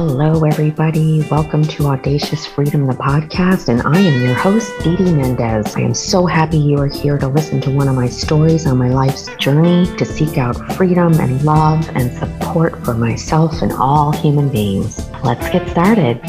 Hello, 0.00 0.44
everybody. 0.44 1.26
Welcome 1.28 1.64
to 1.64 1.86
Audacious 1.86 2.46
Freedom, 2.46 2.86
the 2.86 2.92
podcast, 2.92 3.68
and 3.68 3.82
I 3.82 3.98
am 3.98 4.24
your 4.24 4.32
host, 4.32 4.72
Didi 4.84 5.12
Mendez. 5.12 5.74
I 5.74 5.80
am 5.80 5.92
so 5.92 6.24
happy 6.24 6.56
you 6.56 6.78
are 6.78 6.86
here 6.86 7.18
to 7.18 7.26
listen 7.26 7.60
to 7.62 7.72
one 7.72 7.88
of 7.88 7.96
my 7.96 8.08
stories 8.08 8.64
on 8.64 8.78
my 8.78 8.90
life's 8.90 9.26
journey 9.38 9.86
to 9.96 10.04
seek 10.04 10.38
out 10.38 10.54
freedom 10.76 11.14
and 11.14 11.42
love 11.42 11.88
and 11.96 12.16
support 12.16 12.84
for 12.84 12.94
myself 12.94 13.60
and 13.60 13.72
all 13.72 14.12
human 14.12 14.48
beings. 14.48 15.04
Let's 15.24 15.50
get 15.50 15.68
started. 15.68 16.20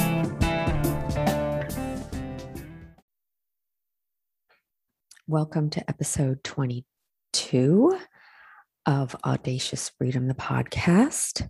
Welcome 5.28 5.70
to 5.70 5.88
episode 5.88 6.43
22 6.43 8.00
of 8.88 9.15
Audacious 9.24 9.92
Freedom, 9.96 10.28
the 10.28 10.33
podcast. 10.33 11.47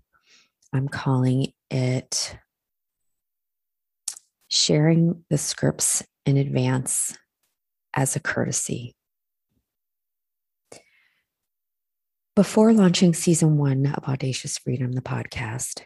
I'm 0.72 0.88
calling 0.88 1.48
it 1.72 2.38
sharing 4.50 5.24
the 5.30 5.38
scripts 5.38 6.04
in 6.26 6.38
advance 6.38 7.18
as 7.94 8.16
a 8.16 8.20
courtesy. 8.20 8.96
Before 12.36 12.72
launching 12.72 13.14
season 13.14 13.58
one 13.58 13.86
of 13.88 14.04
Audacious 14.06 14.58
Freedom, 14.58 14.94
the 14.94 15.02
podcast, 15.02 15.82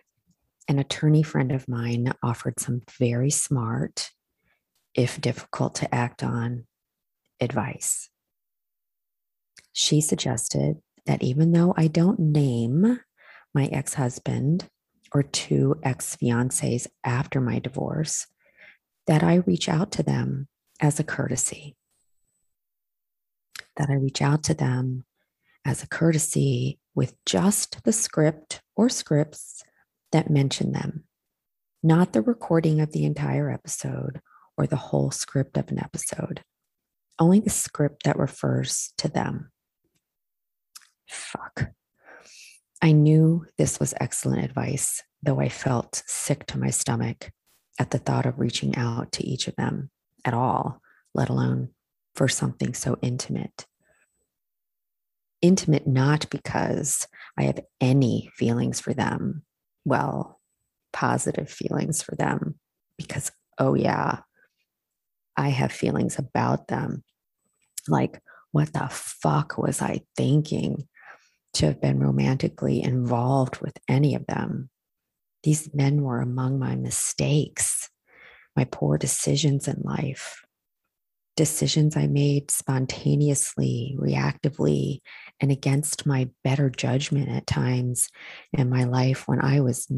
an 0.67 0.79
attorney 0.79 1.23
friend 1.23 1.51
of 1.51 1.67
mine 1.67 2.13
offered 2.21 2.59
some 2.59 2.81
very 2.99 3.31
smart, 3.31 4.11
if 4.93 5.19
difficult 5.19 5.75
to 5.75 5.93
act 5.93 6.23
on, 6.23 6.65
advice. 7.39 8.09
She 9.71 10.01
suggested 10.01 10.77
that 11.05 11.23
even 11.23 11.51
though 11.51 11.73
I 11.75 11.87
don't 11.87 12.19
name 12.19 12.99
my 13.53 13.65
ex 13.65 13.95
husband 13.95 14.69
or 15.13 15.23
two 15.23 15.79
ex 15.83 16.15
fiancés 16.15 16.87
after 17.03 17.39
my 17.39 17.59
divorce, 17.59 18.27
that 19.07 19.23
I 19.23 19.35
reach 19.35 19.69
out 19.69 19.91
to 19.93 20.03
them 20.03 20.47
as 20.79 20.99
a 20.99 21.03
courtesy. 21.03 21.75
That 23.77 23.89
I 23.89 23.93
reach 23.93 24.21
out 24.21 24.43
to 24.45 24.53
them 24.53 25.05
as 25.65 25.83
a 25.83 25.87
courtesy 25.87 26.79
with 26.95 27.15
just 27.25 27.83
the 27.83 27.93
script 27.93 28.61
or 28.75 28.89
scripts 28.89 29.63
that 30.11 30.29
mention 30.29 30.71
them, 30.71 31.05
not 31.81 32.13
the 32.13 32.21
recording 32.21 32.81
of 32.81 32.91
the 32.91 33.05
entire 33.05 33.49
episode 33.49 34.21
or 34.57 34.67
the 34.67 34.75
whole 34.75 35.11
script 35.11 35.57
of 35.57 35.69
an 35.69 35.79
episode, 35.79 36.43
only 37.19 37.39
the 37.39 37.49
script 37.49 38.03
that 38.03 38.17
refers 38.17 38.93
to 38.97 39.07
them. 39.07 39.51
Fuck. 41.07 41.71
I 42.83 42.91
knew 42.91 43.45
this 43.57 43.79
was 43.79 43.93
excellent 44.01 44.43
advice, 44.43 45.01
though 45.21 45.39
I 45.39 45.47
felt 45.47 46.03
sick 46.05 46.45
to 46.47 46.59
my 46.59 46.69
stomach 46.69 47.31
at 47.79 47.91
the 47.91 47.97
thought 47.97 48.25
of 48.25 48.39
reaching 48.39 48.75
out 48.75 49.13
to 49.13 49.25
each 49.25 49.47
of 49.47 49.55
them 49.55 49.89
at 50.25 50.33
all, 50.33 50.81
let 51.15 51.29
alone 51.29 51.69
for 52.13 52.27
something 52.27 52.73
so 52.73 52.97
intimate. 53.01 53.65
Intimate 55.41 55.87
not 55.87 56.29
because 56.29 57.07
I 57.37 57.43
have 57.43 57.61
any 57.79 58.29
feelings 58.35 58.81
for 58.81 58.93
them, 58.93 59.43
well, 59.85 60.41
positive 60.91 61.49
feelings 61.49 62.03
for 62.03 62.17
them, 62.17 62.59
because, 62.97 63.31
oh, 63.57 63.75
yeah, 63.75 64.19
I 65.37 65.49
have 65.49 65.71
feelings 65.71 66.19
about 66.19 66.67
them. 66.67 67.05
Like, 67.87 68.21
what 68.51 68.73
the 68.73 68.89
fuck 68.91 69.57
was 69.57 69.81
I 69.81 70.01
thinking? 70.17 70.89
To 71.53 71.67
have 71.67 71.81
been 71.81 71.99
romantically 71.99 72.81
involved 72.81 73.61
with 73.61 73.77
any 73.87 74.15
of 74.15 74.25
them. 74.27 74.69
These 75.43 75.73
men 75.73 76.01
were 76.01 76.21
among 76.21 76.59
my 76.59 76.75
mistakes, 76.75 77.89
my 78.55 78.65
poor 78.65 78.97
decisions 78.97 79.67
in 79.67 79.81
life, 79.83 80.43
decisions 81.35 81.97
I 81.97 82.07
made 82.07 82.51
spontaneously, 82.51 83.97
reactively, 83.99 84.99
and 85.39 85.51
against 85.51 86.05
my 86.05 86.29
better 86.43 86.69
judgment 86.69 87.29
at 87.29 87.47
times 87.47 88.09
in 88.53 88.69
my 88.69 88.83
life 88.83 89.27
when 89.27 89.43
I 89.43 89.59
was 89.61 89.91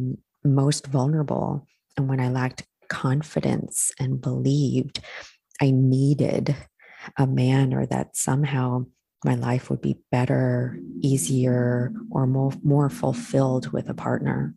most 0.43 0.87
vulnerable 0.87 1.67
and 1.97 2.07
when 2.07 2.19
I 2.19 2.29
lacked 2.29 2.65
confidence 2.87 3.91
and 3.99 4.21
believed 4.21 4.99
I 5.61 5.71
needed 5.71 6.55
a 7.17 7.27
man 7.27 7.73
or 7.73 7.85
that 7.85 8.15
somehow 8.15 8.85
my 9.25 9.35
life 9.35 9.69
would 9.69 9.81
be 9.81 9.97
better, 10.11 10.79
easier, 11.01 11.91
or 12.11 12.27
more, 12.27 12.53
more 12.63 12.89
fulfilled 12.89 13.73
with 13.73 13.89
a 13.89 13.93
partner. 13.93 14.53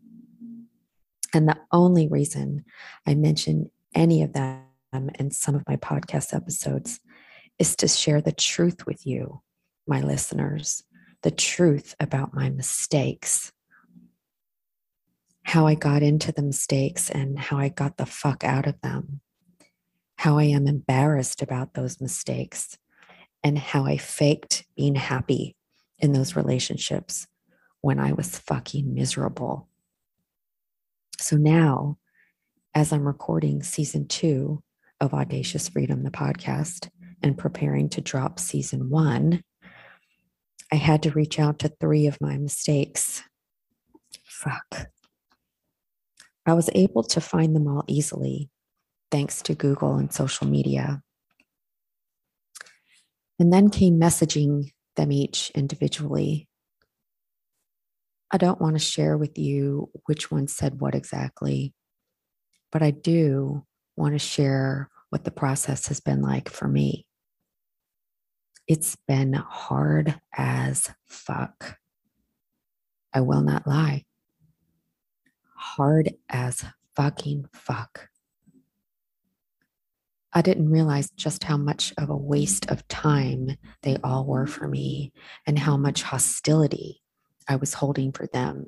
And 1.33 1.49
the 1.49 1.56
only 1.73 2.06
reason 2.06 2.65
I 3.06 3.15
mention 3.15 3.71
any 3.95 4.23
of 4.23 4.34
them 4.34 4.62
in 5.19 5.31
some 5.31 5.55
of 5.55 5.67
my 5.67 5.77
podcast 5.77 6.34
episodes 6.34 7.01
is 7.59 7.75
to 7.77 7.89
share 7.89 8.21
the 8.21 8.33
truth 8.33 8.87
with 8.87 9.06
you, 9.06 9.41
my 9.87 10.03
listeners, 10.03 10.85
the 11.23 11.31
truth 11.31 11.95
about 11.99 12.35
my 12.35 12.50
mistakes, 12.50 13.53
how 15.45 15.67
I 15.67 15.77
got 15.77 16.03
into 16.03 16.31
the 16.31 16.43
mistakes 16.43 17.09
and 17.09 17.39
how 17.39 17.56
I 17.56 17.71
got 17.71 17.97
the 17.97 18.06
fuck 18.06 18.45
out 18.45 18.67
of 18.67 18.79
them, 18.83 19.21
how 20.17 20.37
I 20.37 20.45
am 20.45 20.67
embarrassed 20.67 21.41
about 21.41 21.73
those 21.73 22.03
mistakes 22.03 22.77
and 23.43 23.59
how 23.59 23.84
I 23.84 23.97
faked 23.97 24.65
being 24.76 24.94
happy 24.94 25.56
in 25.99 26.12
those 26.12 26.37
relationships 26.37 27.26
when 27.81 27.99
I 27.99 28.12
was 28.12 28.38
fucking 28.38 28.94
miserable. 28.94 29.69
So 31.21 31.37
now, 31.37 31.99
as 32.75 32.93
I'm 32.93 33.06
recording 33.06 33.62
season 33.62 34.06
two 34.06 34.62
of 35.00 35.15
Audacious 35.15 35.69
Freedom, 35.69 36.03
the 36.03 36.10
podcast, 36.10 36.88
and 37.22 37.37
preparing 37.37 37.88
to 37.91 38.00
drop 38.00 38.38
season 38.38 38.91
one, 38.91 39.43
I 40.72 40.76
had 40.76 41.03
to 41.05 41.10
reach 41.10 41.38
out 41.38 41.60
to 41.60 41.72
three 41.81 42.06
of 42.06 42.20
my 42.20 42.37
mistakes. 42.37 43.22
Fuck. 44.25 44.88
I 46.47 46.53
was 46.53 46.70
able 46.75 47.03
to 47.05 47.20
find 47.20 47.55
them 47.55 47.66
all 47.66 47.84
easily 47.88 48.50
thanks 49.10 49.43
to 49.43 49.55
Google 49.55 49.97
and 49.97 50.12
social 50.12 50.47
media. 50.47 51.03
And 53.38 53.53
then 53.53 53.71
came 53.71 54.00
messaging 54.00 54.72
them 54.97 55.12
each 55.12 55.50
individually. 55.54 56.49
I 58.31 58.37
don't 58.37 58.60
want 58.60 58.75
to 58.75 58.81
share 58.81 59.16
with 59.16 59.38
you 59.38 59.91
which 60.06 60.31
one 60.31 60.49
said 60.49 60.81
what 60.81 60.94
exactly, 60.94 61.72
but 62.71 62.82
I 62.82 62.91
do 62.91 63.65
want 63.97 64.15
to 64.15 64.19
share 64.19 64.91
what 65.10 65.25
the 65.25 65.31
process 65.31 65.88
has 65.88 66.00
been 66.00 66.21
like 66.21 66.49
for 66.50 66.69
me. 66.69 67.06
It's 68.66 68.97
been 69.06 69.32
hard 69.32 70.20
as 70.37 70.91
fuck. 71.06 71.78
I 73.15 73.22
will 73.22 73.41
not 73.41 73.66
lie. 73.66 74.05
Hard 75.55 76.15
as 76.28 76.65
fucking 76.94 77.47
fuck. 77.55 78.09
I 80.33 80.43
didn't 80.43 80.71
realize 80.71 81.11
just 81.16 81.44
how 81.44 81.56
much 81.56 81.94
of 81.97 82.11
a 82.11 82.16
waste 82.16 82.71
of 82.71 82.87
time 82.89 83.56
they 83.83 83.97
all 84.05 84.27
were 84.27 84.44
mm-hmm. 84.44 84.53
for 84.53 84.69
me, 84.69 85.12
and 85.47 85.59
how 85.59 85.77
much 85.77 86.03
hostility 86.03 87.03
I 87.49 87.56
was 87.56 87.75
holding 87.75 88.12
for 88.12 88.27
them, 88.27 88.67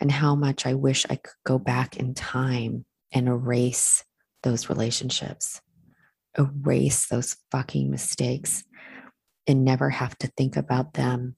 and 0.00 0.12
how 0.12 0.34
much 0.34 0.66
I 0.66 0.74
wish 0.74 1.06
I 1.08 1.16
could 1.16 1.34
go 1.44 1.58
back 1.58 1.96
in 1.96 2.14
time 2.14 2.84
and 3.12 3.26
erase 3.26 4.04
those 4.42 4.68
relationships, 4.68 5.60
erase 6.38 7.06
those 7.06 7.36
fucking 7.50 7.90
mistakes, 7.90 8.64
and 9.46 9.64
never 9.64 9.88
have 9.90 10.16
to 10.18 10.26
think 10.36 10.56
about 10.56 10.92
them 10.92 11.36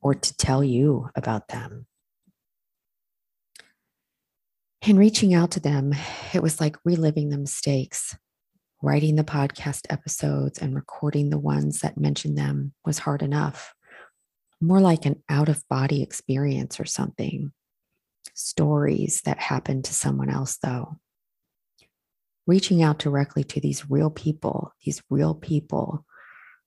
or 0.00 0.14
to 0.14 0.36
tell 0.36 0.64
you 0.64 1.10
about 1.14 1.48
them. 1.48 1.86
In 4.86 4.96
reaching 4.96 5.32
out 5.32 5.52
to 5.52 5.60
them, 5.60 5.92
it 6.34 6.42
was 6.42 6.60
like 6.60 6.76
reliving 6.84 7.28
the 7.28 7.38
mistakes 7.38 8.16
writing 8.82 9.16
the 9.16 9.24
podcast 9.24 9.86
episodes 9.88 10.58
and 10.58 10.74
recording 10.74 11.30
the 11.30 11.38
ones 11.38 11.80
that 11.80 11.96
mentioned 11.96 12.36
them 12.36 12.74
was 12.84 12.98
hard 12.98 13.22
enough. 13.22 13.74
More 14.60 14.80
like 14.80 15.06
an 15.06 15.22
out 15.28 15.48
of 15.48 15.66
body 15.68 16.02
experience 16.02 16.78
or 16.80 16.84
something. 16.84 17.52
Stories 18.34 19.22
that 19.22 19.38
happened 19.38 19.84
to 19.84 19.94
someone 19.94 20.28
else, 20.28 20.58
though. 20.62 20.96
Reaching 22.46 22.82
out 22.82 22.98
directly 22.98 23.44
to 23.44 23.60
these 23.60 23.88
real 23.88 24.10
people, 24.10 24.74
these 24.84 25.00
real 25.08 25.34
people 25.34 26.04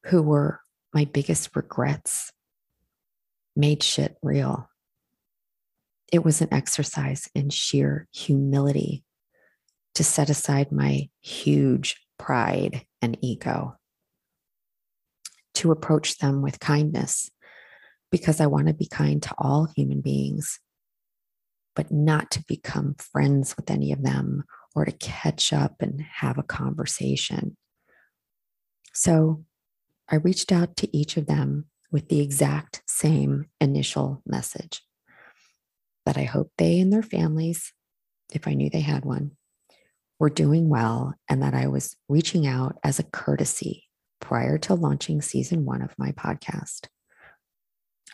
who 0.05 0.21
were 0.21 0.61
my 0.93 1.03
biggest 1.03 1.53
regrets, 1.55 2.31
made 3.55 3.83
shit 3.83 4.15
real. 4.23 4.69
It 6.11 6.23
was 6.23 6.41
an 6.41 6.53
exercise 6.53 7.29
in 7.35 7.49
sheer 7.49 8.07
humility 8.13 9.03
to 9.95 10.03
set 10.03 10.29
aside 10.29 10.71
my 10.71 11.09
huge 11.21 12.04
pride, 12.25 12.83
and 13.03 13.17
ego. 13.21 13.77
To 15.55 15.71
approach 15.71 16.17
them 16.17 16.41
with 16.41 16.59
kindness 16.59 17.29
because 18.11 18.41
I 18.41 18.47
want 18.47 18.67
to 18.67 18.73
be 18.73 18.87
kind 18.87 19.21
to 19.23 19.35
all 19.37 19.69
human 19.75 20.01
beings. 20.01 20.59
but 21.75 21.91
not 21.91 22.31
to 22.31 22.43
become 22.47 22.95
friends 22.95 23.55
with 23.57 23.69
any 23.69 23.91
of 23.91 24.01
them 24.01 24.45
or 24.73 24.85
to 24.85 24.91
catch 24.93 25.53
up 25.53 25.75
and 25.81 26.01
have 26.01 26.37
a 26.37 26.43
conversation. 26.43 27.57
So 28.93 29.43
I 30.09 30.15
reached 30.15 30.51
out 30.51 30.77
to 30.77 30.97
each 30.97 31.17
of 31.17 31.27
them 31.27 31.65
with 31.91 32.09
the 32.09 32.21
exact 32.21 32.81
same 32.87 33.47
initial 33.59 34.21
message 34.25 34.81
that 36.05 36.17
I 36.17 36.23
hope 36.23 36.51
they 36.57 36.79
and 36.79 36.91
their 36.91 37.03
families, 37.03 37.73
if 38.31 38.47
I 38.47 38.53
knew 38.53 38.69
they 38.69 38.81
had 38.81 39.05
one, 39.05 39.31
were 40.19 40.29
doing 40.29 40.69
well 40.69 41.13
and 41.29 41.41
that 41.43 41.53
I 41.53 41.67
was 41.67 41.95
reaching 42.07 42.47
out 42.47 42.77
as 42.83 42.99
a 42.99 43.03
courtesy 43.03 43.85
prior 44.21 44.57
to 44.59 44.73
launching 44.73 45.21
season 45.21 45.65
one 45.65 45.81
of 45.81 45.93
my 45.97 46.11
podcast. 46.11 46.87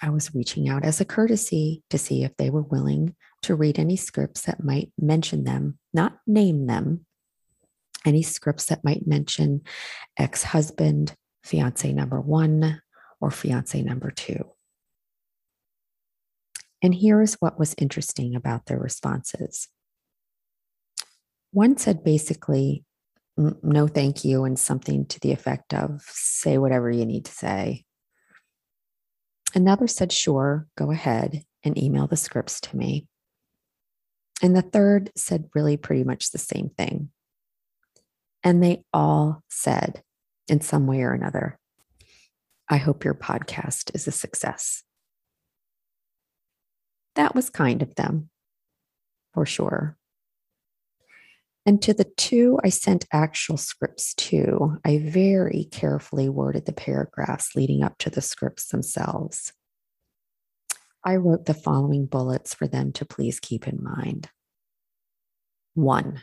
I 0.01 0.09
was 0.09 0.33
reaching 0.33 0.67
out 0.67 0.83
as 0.83 0.99
a 0.99 1.05
courtesy 1.05 1.83
to 1.91 1.97
see 1.97 2.23
if 2.23 2.35
they 2.37 2.49
were 2.49 2.63
willing 2.63 3.15
to 3.43 3.55
read 3.55 3.77
any 3.77 3.95
scripts 3.95 4.41
that 4.41 4.63
might 4.63 4.91
mention 4.99 5.43
them, 5.43 5.77
not 5.93 6.17
name 6.25 6.65
them, 6.65 7.05
any 8.05 8.23
scripts 8.23 8.65
that 8.65 8.83
might 8.83 9.05
mention 9.05 9.61
ex 10.17 10.43
husband, 10.43 11.15
fiance 11.43 11.91
number 11.91 12.19
one, 12.19 12.81
or 13.19 13.29
fiance 13.29 13.79
number 13.81 14.09
two. 14.09 14.43
And 16.81 16.95
here 16.95 17.21
is 17.21 17.35
what 17.35 17.59
was 17.59 17.75
interesting 17.77 18.35
about 18.35 18.65
their 18.65 18.79
responses. 18.79 19.67
One 21.51 21.77
said 21.77 22.03
basically, 22.03 22.85
no, 23.37 23.87
thank 23.87 24.23
you, 24.23 24.43
and 24.45 24.57
something 24.57 25.05
to 25.07 25.19
the 25.19 25.31
effect 25.31 25.73
of 25.73 26.01
say 26.01 26.57
whatever 26.57 26.89
you 26.89 27.05
need 27.05 27.25
to 27.25 27.31
say. 27.31 27.85
Another 29.53 29.87
said, 29.87 30.11
sure, 30.11 30.67
go 30.77 30.91
ahead 30.91 31.43
and 31.63 31.77
email 31.77 32.07
the 32.07 32.17
scripts 32.17 32.61
to 32.61 32.77
me. 32.77 33.07
And 34.41 34.55
the 34.55 34.61
third 34.61 35.11
said 35.15 35.49
really 35.53 35.77
pretty 35.77 36.03
much 36.03 36.31
the 36.31 36.37
same 36.37 36.69
thing. 36.77 37.09
And 38.43 38.63
they 38.63 38.83
all 38.93 39.43
said, 39.49 40.03
in 40.47 40.61
some 40.61 40.87
way 40.87 41.01
or 41.01 41.13
another, 41.13 41.59
I 42.69 42.77
hope 42.77 43.03
your 43.03 43.13
podcast 43.13 43.93
is 43.93 44.07
a 44.07 44.11
success. 44.11 44.83
That 47.15 47.35
was 47.35 47.49
kind 47.49 47.81
of 47.81 47.95
them, 47.95 48.29
for 49.33 49.45
sure. 49.45 49.97
And 51.65 51.81
to 51.83 51.93
the 51.93 52.11
two 52.17 52.59
I 52.63 52.69
sent 52.69 53.05
actual 53.13 53.57
scripts 53.57 54.15
to, 54.15 54.77
I 54.83 54.97
very 54.97 55.67
carefully 55.71 56.27
worded 56.27 56.65
the 56.65 56.73
paragraphs 56.73 57.55
leading 57.55 57.83
up 57.83 57.97
to 57.99 58.09
the 58.09 58.21
scripts 58.21 58.69
themselves. 58.69 59.53
I 61.03 61.15
wrote 61.17 61.45
the 61.45 61.53
following 61.53 62.05
bullets 62.05 62.53
for 62.53 62.67
them 62.67 62.91
to 62.93 63.05
please 63.05 63.39
keep 63.39 63.67
in 63.67 63.83
mind. 63.83 64.29
One, 65.73 66.21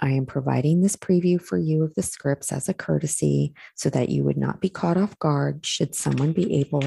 I 0.00 0.10
am 0.10 0.26
providing 0.26 0.80
this 0.80 0.96
preview 0.96 1.40
for 1.40 1.58
you 1.58 1.82
of 1.82 1.94
the 1.94 2.02
scripts 2.02 2.52
as 2.52 2.68
a 2.68 2.74
courtesy 2.74 3.52
so 3.74 3.90
that 3.90 4.08
you 4.08 4.24
would 4.24 4.36
not 4.36 4.60
be 4.60 4.68
caught 4.68 4.96
off 4.96 5.18
guard 5.18 5.66
should 5.66 5.94
someone 5.94 6.32
be 6.32 6.60
able 6.60 6.82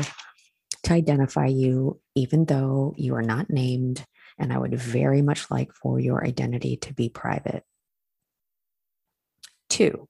to 0.83 0.94
identify 0.94 1.45
you, 1.45 2.00
even 2.15 2.45
though 2.45 2.94
you 2.97 3.15
are 3.15 3.21
not 3.21 3.50
named 3.50 4.06
and 4.41 4.51
I 4.51 4.57
would 4.57 4.73
very 4.73 5.21
much 5.21 5.49
like 5.51 5.71
for 5.71 5.99
your 5.99 6.25
identity 6.25 6.75
to 6.77 6.93
be 6.93 7.09
private. 7.09 7.63
Two, 9.69 10.09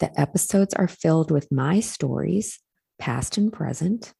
the 0.00 0.20
episodes 0.20 0.74
are 0.74 0.88
filled 0.88 1.30
with 1.30 1.52
my 1.52 1.80
stories, 1.80 2.58
past 2.98 3.38
and 3.38 3.52
present, 3.52 4.12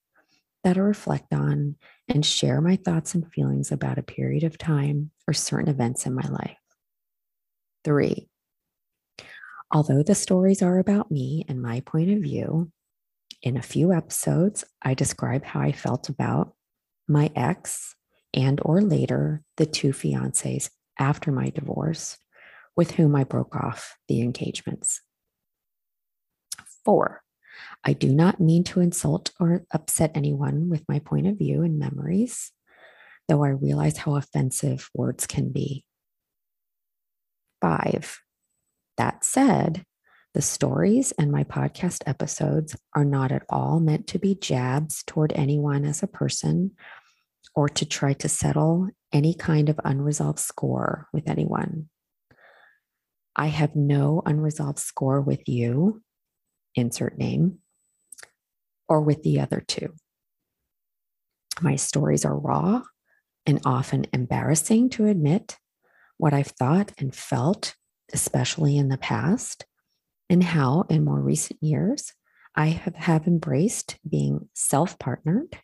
that 0.62 0.78
I 0.78 0.80
reflect 0.80 1.34
on 1.34 1.76
and 2.08 2.24
share 2.24 2.60
my 2.60 2.76
thoughts 2.76 3.14
and 3.14 3.30
feelings 3.30 3.72
about 3.72 3.98
a 3.98 4.02
period 4.02 4.44
of 4.44 4.56
time 4.56 5.10
or 5.28 5.34
certain 5.34 5.68
events 5.68 6.06
in 6.06 6.14
my 6.14 6.26
life. 6.28 6.56
Three, 7.82 8.28
although 9.70 10.02
the 10.02 10.14
stories 10.14 10.62
are 10.62 10.78
about 10.78 11.10
me 11.10 11.44
and 11.48 11.60
my 11.60 11.80
point 11.80 12.10
of 12.10 12.22
view, 12.22 12.70
in 13.42 13.56
a 13.56 13.62
few 13.62 13.92
episodes, 13.92 14.64
I 14.80 14.94
describe 14.94 15.44
how 15.44 15.60
I 15.60 15.72
felt 15.72 16.08
about 16.08 16.54
my 17.06 17.30
ex 17.36 17.94
and 18.34 18.60
or 18.62 18.82
later 18.82 19.42
the 19.56 19.64
two 19.64 19.90
fiancés 19.90 20.68
after 20.98 21.32
my 21.32 21.50
divorce 21.50 22.18
with 22.76 22.92
whom 22.92 23.14
I 23.14 23.24
broke 23.24 23.54
off 23.56 23.96
the 24.08 24.20
engagements. 24.20 25.00
Four, 26.84 27.22
I 27.84 27.92
do 27.92 28.12
not 28.12 28.40
mean 28.40 28.64
to 28.64 28.80
insult 28.80 29.30
or 29.38 29.64
upset 29.70 30.10
anyone 30.14 30.68
with 30.68 30.84
my 30.88 30.98
point 30.98 31.28
of 31.28 31.38
view 31.38 31.62
and 31.62 31.78
memories, 31.78 32.50
though 33.28 33.44
I 33.44 33.50
realize 33.50 33.98
how 33.98 34.16
offensive 34.16 34.90
words 34.92 35.26
can 35.26 35.50
be. 35.50 35.84
Five, 37.60 38.18
that 38.96 39.24
said, 39.24 39.84
the 40.34 40.42
stories 40.42 41.12
and 41.12 41.30
my 41.30 41.44
podcast 41.44 42.02
episodes 42.06 42.76
are 42.94 43.04
not 43.04 43.30
at 43.30 43.44
all 43.48 43.78
meant 43.78 44.08
to 44.08 44.18
be 44.18 44.34
jabs 44.34 45.04
toward 45.06 45.32
anyone 45.34 45.84
as 45.84 46.02
a 46.02 46.08
person 46.08 46.72
or 47.54 47.68
to 47.68 47.84
try 47.84 48.12
to 48.14 48.28
settle 48.28 48.88
any 49.12 49.34
kind 49.34 49.68
of 49.68 49.80
unresolved 49.84 50.38
score 50.38 51.08
with 51.12 51.28
anyone. 51.28 51.88
I 53.36 53.46
have 53.46 53.74
no 53.74 54.22
unresolved 54.24 54.78
score 54.78 55.20
with 55.20 55.48
you, 55.48 56.02
insert 56.74 57.18
name, 57.18 57.58
or 58.88 59.00
with 59.00 59.22
the 59.22 59.40
other 59.40 59.60
two. 59.60 59.94
My 61.60 61.76
stories 61.76 62.24
are 62.24 62.36
raw 62.36 62.82
and 63.46 63.60
often 63.64 64.06
embarrassing 64.12 64.90
to 64.90 65.06
admit 65.06 65.56
what 66.16 66.32
I've 66.32 66.48
thought 66.48 66.92
and 66.98 67.14
felt, 67.14 67.74
especially 68.12 68.76
in 68.76 68.88
the 68.88 68.98
past, 68.98 69.66
and 70.28 70.42
how 70.42 70.86
in 70.88 71.04
more 71.04 71.20
recent 71.20 71.62
years 71.62 72.12
I 72.56 72.68
have, 72.68 72.94
have 72.94 73.26
embraced 73.26 73.98
being 74.08 74.48
self 74.54 74.98
partnered 74.98 75.58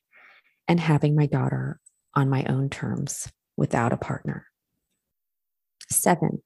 and 0.71 0.79
having 0.79 1.17
my 1.17 1.27
daughter 1.27 1.81
on 2.15 2.31
my 2.31 2.45
own 2.45 2.71
terms 2.71 3.29
without 3.57 3.93
a 3.93 3.97
partner. 3.97 4.47
Seven, 5.91 6.43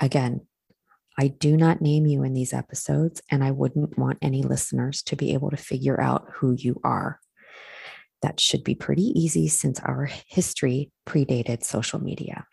again, 0.00 0.46
I 1.18 1.28
do 1.28 1.54
not 1.54 1.82
name 1.82 2.06
you 2.06 2.22
in 2.22 2.32
these 2.32 2.54
episodes, 2.54 3.20
and 3.30 3.44
I 3.44 3.50
wouldn't 3.50 3.98
want 3.98 4.16
any 4.22 4.42
listeners 4.42 5.02
to 5.02 5.14
be 5.14 5.34
able 5.34 5.50
to 5.50 5.58
figure 5.58 6.00
out 6.00 6.26
who 6.32 6.56
you 6.58 6.80
are. 6.84 7.20
That 8.22 8.40
should 8.40 8.64
be 8.64 8.74
pretty 8.74 9.12
easy 9.14 9.48
since 9.48 9.78
our 9.78 10.08
history 10.26 10.90
predated 11.06 11.64
social 11.64 12.00
media. 12.00 12.46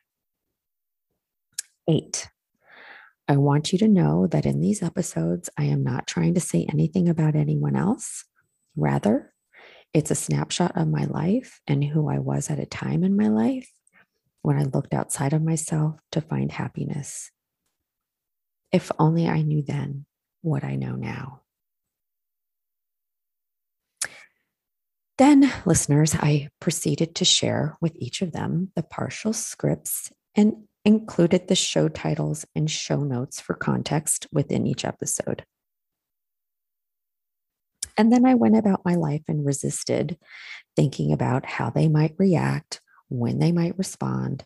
Eight, 1.88 2.30
I 3.30 3.38
want 3.38 3.72
you 3.72 3.80
to 3.80 3.88
know 3.88 4.28
that 4.28 4.46
in 4.46 4.60
these 4.60 4.84
episodes, 4.84 5.50
I 5.58 5.64
am 5.64 5.86
not 5.86 6.06
trying 6.06 6.34
to 6.34 6.42
say 6.42 6.68
anything 6.70 7.08
about 7.08 7.38
anyone 7.38 7.78
else. 7.78 8.26
Rather, 8.76 9.31
it's 9.94 10.12
a 10.12 10.16
snapshot 10.16 10.78
of 10.78 10.88
my 10.88 11.06
life 11.06 11.62
and 11.68 11.84
who 11.84 12.10
I 12.10 12.20
was 12.20 12.50
at 12.50 12.60
a 12.60 12.66
time 12.66 13.04
in 13.04 13.16
my 13.16 13.28
life 13.28 13.72
when 14.42 14.58
I 14.58 14.64
looked 14.64 14.94
outside 14.94 15.34
of 15.34 15.44
myself 15.44 16.00
to 16.14 16.22
find 16.22 16.52
happiness. 16.52 17.32
If 18.72 18.92
only 18.98 19.28
I 19.28 19.42
knew 19.42 19.62
then 19.62 20.06
what 20.42 20.64
I 20.64 20.76
know 20.76 20.96
now. 20.96 21.42
Then, 25.18 25.52
listeners, 25.66 26.16
I 26.16 26.50
proceeded 26.60 27.14
to 27.16 27.26
share 27.26 27.78
with 27.80 27.96
each 27.98 28.22
of 28.24 28.32
them 28.32 28.72
the 28.76 28.82
partial 28.82 29.34
scripts 29.34 30.12
and 30.34 30.64
included 30.84 31.48
the 31.48 31.56
show 31.56 31.90
titles 31.90 32.46
and 32.56 32.72
show 32.72 33.02
notes 33.02 33.40
for 33.40 33.54
context 33.54 34.26
within 34.32 34.66
each 34.66 34.84
episode. 34.84 35.46
And 38.02 38.12
then 38.12 38.26
I 38.26 38.34
went 38.34 38.58
about 38.58 38.84
my 38.84 38.96
life 38.96 39.22
and 39.28 39.46
resisted 39.46 40.18
thinking 40.76 41.14
about 41.14 41.46
how 41.46 41.70
they 41.70 41.88
might 41.88 42.16
react, 42.18 42.82
when 43.10 43.38
they 43.38 43.52
might 43.52 43.78
respond. 43.78 44.44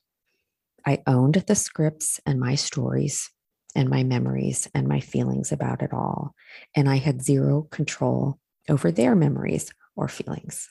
I 0.86 1.02
owned 1.08 1.36
the 1.36 1.56
scripts 1.56 2.20
and 2.26 2.38
my 2.38 2.56
stories 2.56 3.32
and 3.74 3.90
my 3.90 4.04
memories 4.04 4.68
and 4.76 4.90
my 4.90 5.00
feelings 5.00 5.54
about 5.54 5.82
it 5.82 5.94
all. 5.94 6.36
And 6.76 6.90
I 6.90 6.98
had 6.98 7.24
zero 7.24 7.70
control 7.72 8.40
over 8.68 8.92
their 8.92 9.16
memories 9.16 9.72
or 9.96 10.10
feelings. 10.10 10.70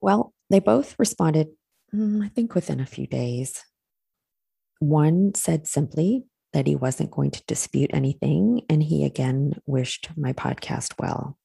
Well, 0.00 0.32
they 0.48 0.60
both 0.60 0.94
responded, 0.96 1.48
mm, 1.92 2.24
I 2.24 2.28
think 2.28 2.54
within 2.54 2.78
a 2.78 2.86
few 2.86 3.08
days. 3.08 3.64
One 4.78 5.34
said 5.34 5.66
simply, 5.66 6.26
that 6.52 6.66
he 6.66 6.76
wasn't 6.76 7.10
going 7.10 7.30
to 7.32 7.42
dispute 7.46 7.90
anything. 7.92 8.62
And 8.68 8.82
he 8.82 9.04
again 9.04 9.54
wished 9.66 10.10
my 10.16 10.32
podcast 10.32 10.94
well. 10.98 11.38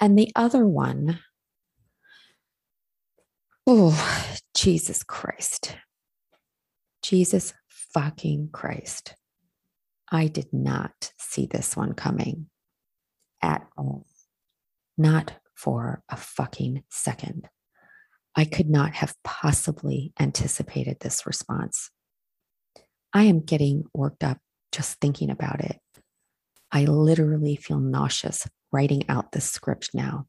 And 0.00 0.18
the 0.18 0.32
other 0.34 0.66
one, 0.66 1.20
oh, 3.66 4.36
Jesus 4.54 5.02
Christ. 5.02 5.76
Jesus 7.02 7.52
fucking 7.68 8.50
Christ. 8.52 9.14
I 10.10 10.26
did 10.26 10.52
not 10.52 11.12
see 11.18 11.46
this 11.46 11.76
one 11.76 11.94
coming 11.94 12.46
at 13.42 13.66
all. 13.76 14.06
Not 14.98 15.34
for 15.54 16.02
a 16.08 16.16
fucking 16.16 16.82
second. 16.90 17.48
I 18.34 18.44
could 18.44 18.68
not 18.68 18.94
have 18.94 19.14
possibly 19.24 20.12
anticipated 20.18 20.98
this 21.00 21.26
response. 21.26 21.90
I 23.14 23.24
am 23.24 23.40
getting 23.40 23.84
worked 23.94 24.24
up 24.24 24.38
just 24.72 24.98
thinking 25.00 25.30
about 25.30 25.60
it. 25.60 25.78
I 26.70 26.84
literally 26.84 27.56
feel 27.56 27.78
nauseous 27.78 28.48
writing 28.72 29.04
out 29.08 29.32
this 29.32 29.50
script 29.50 29.90
now. 29.92 30.26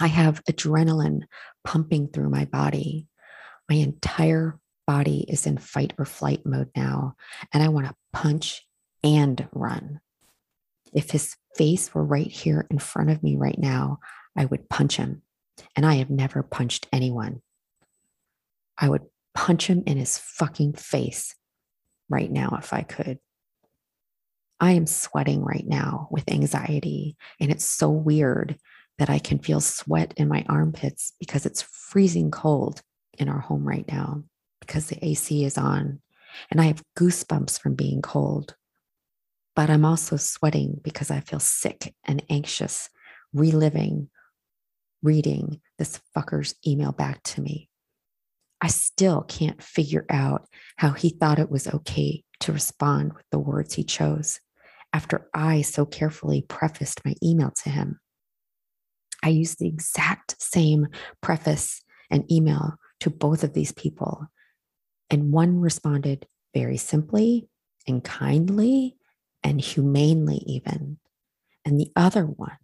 I 0.00 0.06
have 0.06 0.44
adrenaline 0.44 1.22
pumping 1.64 2.08
through 2.08 2.30
my 2.30 2.44
body. 2.44 3.08
My 3.68 3.76
entire 3.76 4.58
body 4.86 5.24
is 5.28 5.46
in 5.46 5.58
fight 5.58 5.92
or 5.98 6.04
flight 6.04 6.46
mode 6.46 6.70
now, 6.76 7.14
and 7.52 7.62
I 7.62 7.68
want 7.68 7.86
to 7.86 7.96
punch 8.12 8.66
and 9.02 9.48
run. 9.52 10.00
If 10.92 11.10
his 11.10 11.36
face 11.56 11.92
were 11.92 12.04
right 12.04 12.30
here 12.30 12.66
in 12.70 12.78
front 12.78 13.10
of 13.10 13.22
me 13.22 13.36
right 13.36 13.58
now, 13.58 13.98
I 14.36 14.44
would 14.44 14.68
punch 14.68 14.96
him. 14.96 15.22
And 15.76 15.84
I 15.84 15.94
have 15.94 16.10
never 16.10 16.42
punched 16.42 16.86
anyone. 16.92 17.42
I 18.78 18.88
would 18.88 19.02
punch 19.34 19.66
him 19.66 19.82
in 19.86 19.98
his 19.98 20.16
fucking 20.16 20.74
face 20.74 21.34
right 22.10 22.30
now 22.30 22.58
if 22.58 22.74
I 22.74 22.82
could. 22.82 23.18
I 24.60 24.72
am 24.72 24.86
sweating 24.86 25.42
right 25.42 25.66
now 25.66 26.08
with 26.10 26.30
anxiety, 26.30 27.16
and 27.40 27.50
it's 27.50 27.64
so 27.64 27.88
weird 27.88 28.58
that 28.98 29.08
I 29.08 29.18
can 29.18 29.38
feel 29.38 29.60
sweat 29.62 30.12
in 30.18 30.28
my 30.28 30.44
armpits 30.46 31.14
because 31.18 31.46
it's 31.46 31.62
freezing 31.62 32.30
cold 32.30 32.82
in 33.14 33.30
our 33.30 33.38
home 33.38 33.66
right 33.66 33.86
now 33.88 34.24
because 34.60 34.88
the 34.88 35.02
AC 35.02 35.44
is 35.44 35.56
on, 35.56 36.02
and 36.50 36.60
I 36.60 36.64
have 36.64 36.82
goosebumps 36.98 37.58
from 37.58 37.74
being 37.74 38.02
cold. 38.02 38.54
But 39.56 39.70
I'm 39.70 39.86
also 39.86 40.16
sweating 40.16 40.78
because 40.82 41.10
I 41.10 41.20
feel 41.20 41.40
sick 41.40 41.94
and 42.04 42.22
anxious, 42.28 42.90
reliving, 43.32 44.10
reading 45.02 45.62
this 45.78 45.98
fucker's 46.14 46.54
email 46.66 46.92
back 46.92 47.22
to 47.22 47.40
me. 47.40 47.69
I 48.60 48.68
still 48.68 49.22
can't 49.22 49.62
figure 49.62 50.04
out 50.10 50.46
how 50.76 50.90
he 50.90 51.10
thought 51.10 51.38
it 51.38 51.50
was 51.50 51.66
okay 51.66 52.24
to 52.40 52.52
respond 52.52 53.14
with 53.14 53.24
the 53.30 53.38
words 53.38 53.74
he 53.74 53.84
chose 53.84 54.40
after 54.92 55.28
I 55.32 55.62
so 55.62 55.86
carefully 55.86 56.42
prefaced 56.42 57.04
my 57.04 57.14
email 57.22 57.52
to 57.62 57.70
him. 57.70 58.00
I 59.22 59.28
used 59.28 59.58
the 59.58 59.68
exact 59.68 60.40
same 60.42 60.88
preface 61.20 61.82
and 62.10 62.30
email 62.30 62.74
to 63.00 63.10
both 63.10 63.44
of 63.44 63.54
these 63.54 63.72
people, 63.72 64.26
and 65.08 65.32
one 65.32 65.60
responded 65.60 66.26
very 66.54 66.76
simply 66.76 67.48
and 67.86 68.02
kindly 68.02 68.96
and 69.42 69.60
humanely, 69.60 70.42
even. 70.46 70.98
And 71.64 71.78
the 71.78 71.92
other 71.94 72.24
one, 72.24 72.58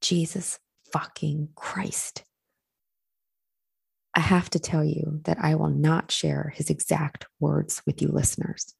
Jesus 0.00 0.58
fucking 0.92 1.50
Christ. 1.54 2.24
I 4.14 4.20
have 4.20 4.50
to 4.50 4.58
tell 4.58 4.84
you 4.84 5.20
that 5.24 5.38
I 5.40 5.54
will 5.54 5.70
not 5.70 6.10
share 6.10 6.52
his 6.54 6.68
exact 6.68 7.26
words 7.38 7.80
with 7.86 8.02
you 8.02 8.08
listeners. 8.08 8.74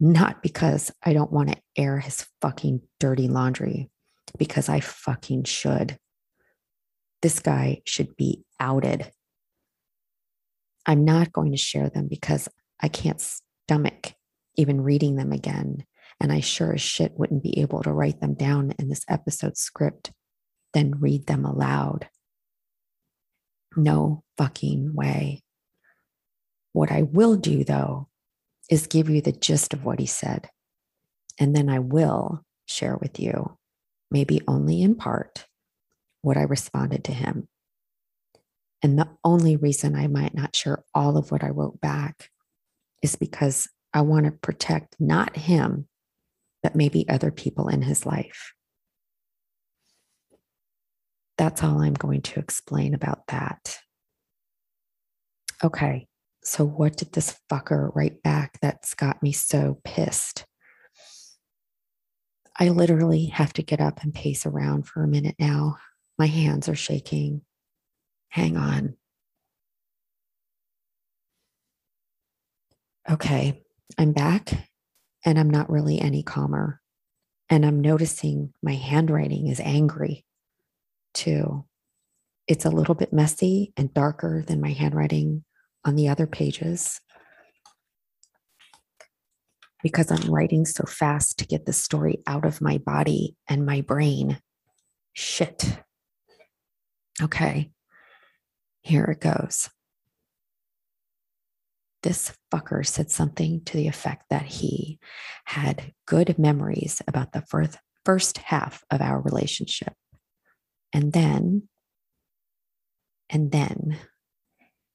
Not 0.00 0.42
because 0.42 0.92
I 1.04 1.12
don't 1.12 1.32
want 1.32 1.50
to 1.50 1.60
air 1.76 1.98
his 1.98 2.26
fucking 2.40 2.80
dirty 3.00 3.28
laundry, 3.28 3.90
because 4.38 4.68
I 4.68 4.80
fucking 4.80 5.44
should. 5.44 5.98
This 7.22 7.40
guy 7.40 7.82
should 7.84 8.16
be 8.16 8.44
outed. 8.60 9.10
I'm 10.84 11.04
not 11.04 11.32
going 11.32 11.52
to 11.52 11.58
share 11.58 11.88
them 11.88 12.08
because 12.08 12.48
I 12.80 12.88
can't 12.88 13.20
stomach 13.20 14.14
even 14.56 14.82
reading 14.82 15.16
them 15.16 15.32
again. 15.32 15.84
And 16.20 16.32
I 16.32 16.40
sure 16.40 16.74
as 16.74 16.80
shit 16.80 17.12
wouldn't 17.18 17.42
be 17.42 17.60
able 17.60 17.82
to 17.82 17.92
write 17.92 18.20
them 18.20 18.34
down 18.34 18.72
in 18.78 18.88
this 18.88 19.04
episode 19.08 19.56
script, 19.56 20.12
then 20.72 20.98
read 20.98 21.26
them 21.26 21.44
aloud. 21.44 22.08
No 23.76 24.24
fucking 24.38 24.94
way. 24.94 25.42
What 26.72 26.90
I 26.90 27.02
will 27.02 27.36
do, 27.36 27.62
though, 27.62 28.08
is 28.70 28.86
give 28.86 29.08
you 29.08 29.20
the 29.20 29.32
gist 29.32 29.72
of 29.72 29.84
what 29.84 30.00
he 30.00 30.06
said. 30.06 30.48
And 31.38 31.54
then 31.54 31.68
I 31.68 31.78
will 31.78 32.42
share 32.66 32.96
with 32.96 33.20
you, 33.20 33.56
maybe 34.10 34.40
only 34.48 34.82
in 34.82 34.94
part, 34.94 35.46
what 36.22 36.36
I 36.36 36.42
responded 36.42 37.04
to 37.04 37.12
him. 37.12 37.48
And 38.82 38.98
the 38.98 39.08
only 39.24 39.56
reason 39.56 39.94
I 39.94 40.06
might 40.06 40.34
not 40.34 40.56
share 40.56 40.84
all 40.94 41.16
of 41.16 41.30
what 41.30 41.44
I 41.44 41.48
wrote 41.48 41.80
back 41.80 42.30
is 43.02 43.16
because 43.16 43.68
I 43.92 44.02
want 44.02 44.26
to 44.26 44.32
protect 44.32 44.96
not 44.98 45.36
him, 45.36 45.88
but 46.62 46.74
maybe 46.74 47.08
other 47.08 47.30
people 47.30 47.68
in 47.68 47.82
his 47.82 48.04
life. 48.04 48.52
That's 51.38 51.62
all 51.62 51.82
I'm 51.82 51.94
going 51.94 52.22
to 52.22 52.40
explain 52.40 52.94
about 52.94 53.26
that. 53.28 53.78
Okay, 55.62 56.06
so 56.42 56.64
what 56.64 56.96
did 56.96 57.12
this 57.12 57.38
fucker 57.50 57.94
write 57.94 58.22
back 58.22 58.58
that's 58.60 58.94
got 58.94 59.22
me 59.22 59.32
so 59.32 59.80
pissed? 59.84 60.46
I 62.58 62.70
literally 62.70 63.26
have 63.26 63.52
to 63.54 63.62
get 63.62 63.80
up 63.80 64.02
and 64.02 64.14
pace 64.14 64.46
around 64.46 64.86
for 64.86 65.02
a 65.02 65.08
minute 65.08 65.36
now. 65.38 65.76
My 66.18 66.26
hands 66.26 66.68
are 66.68 66.74
shaking. 66.74 67.42
Hang 68.30 68.56
on. 68.56 68.96
Okay, 73.08 73.62
I'm 73.98 74.12
back 74.12 74.70
and 75.24 75.38
I'm 75.38 75.50
not 75.50 75.70
really 75.70 76.00
any 76.00 76.22
calmer. 76.22 76.80
And 77.48 77.64
I'm 77.64 77.80
noticing 77.80 78.52
my 78.62 78.74
handwriting 78.74 79.46
is 79.46 79.60
angry 79.60 80.25
too. 81.16 81.64
It's 82.46 82.64
a 82.64 82.70
little 82.70 82.94
bit 82.94 83.12
messy 83.12 83.72
and 83.76 83.92
darker 83.92 84.44
than 84.46 84.60
my 84.60 84.70
handwriting 84.70 85.44
on 85.84 85.96
the 85.96 86.08
other 86.08 86.26
pages 86.26 87.00
because 89.82 90.10
I'm 90.10 90.32
writing 90.32 90.64
so 90.64 90.84
fast 90.84 91.38
to 91.38 91.46
get 91.46 91.66
the 91.66 91.72
story 91.72 92.22
out 92.26 92.44
of 92.44 92.60
my 92.60 92.78
body 92.78 93.36
and 93.48 93.66
my 93.66 93.80
brain. 93.80 94.40
Shit. 95.12 95.78
Okay, 97.22 97.70
here 98.82 99.04
it 99.04 99.20
goes. 99.20 99.70
This 102.02 102.32
fucker 102.52 102.86
said 102.86 103.10
something 103.10 103.62
to 103.64 103.76
the 103.76 103.88
effect 103.88 104.24
that 104.30 104.44
he 104.44 104.98
had 105.44 105.92
good 106.06 106.38
memories 106.38 107.00
about 107.08 107.32
the 107.32 107.42
first, 107.42 107.78
first 108.04 108.38
half 108.38 108.84
of 108.90 109.00
our 109.00 109.20
relationship. 109.20 109.94
And 110.96 111.12
then, 111.12 111.68
and 113.28 113.52
then 113.52 113.98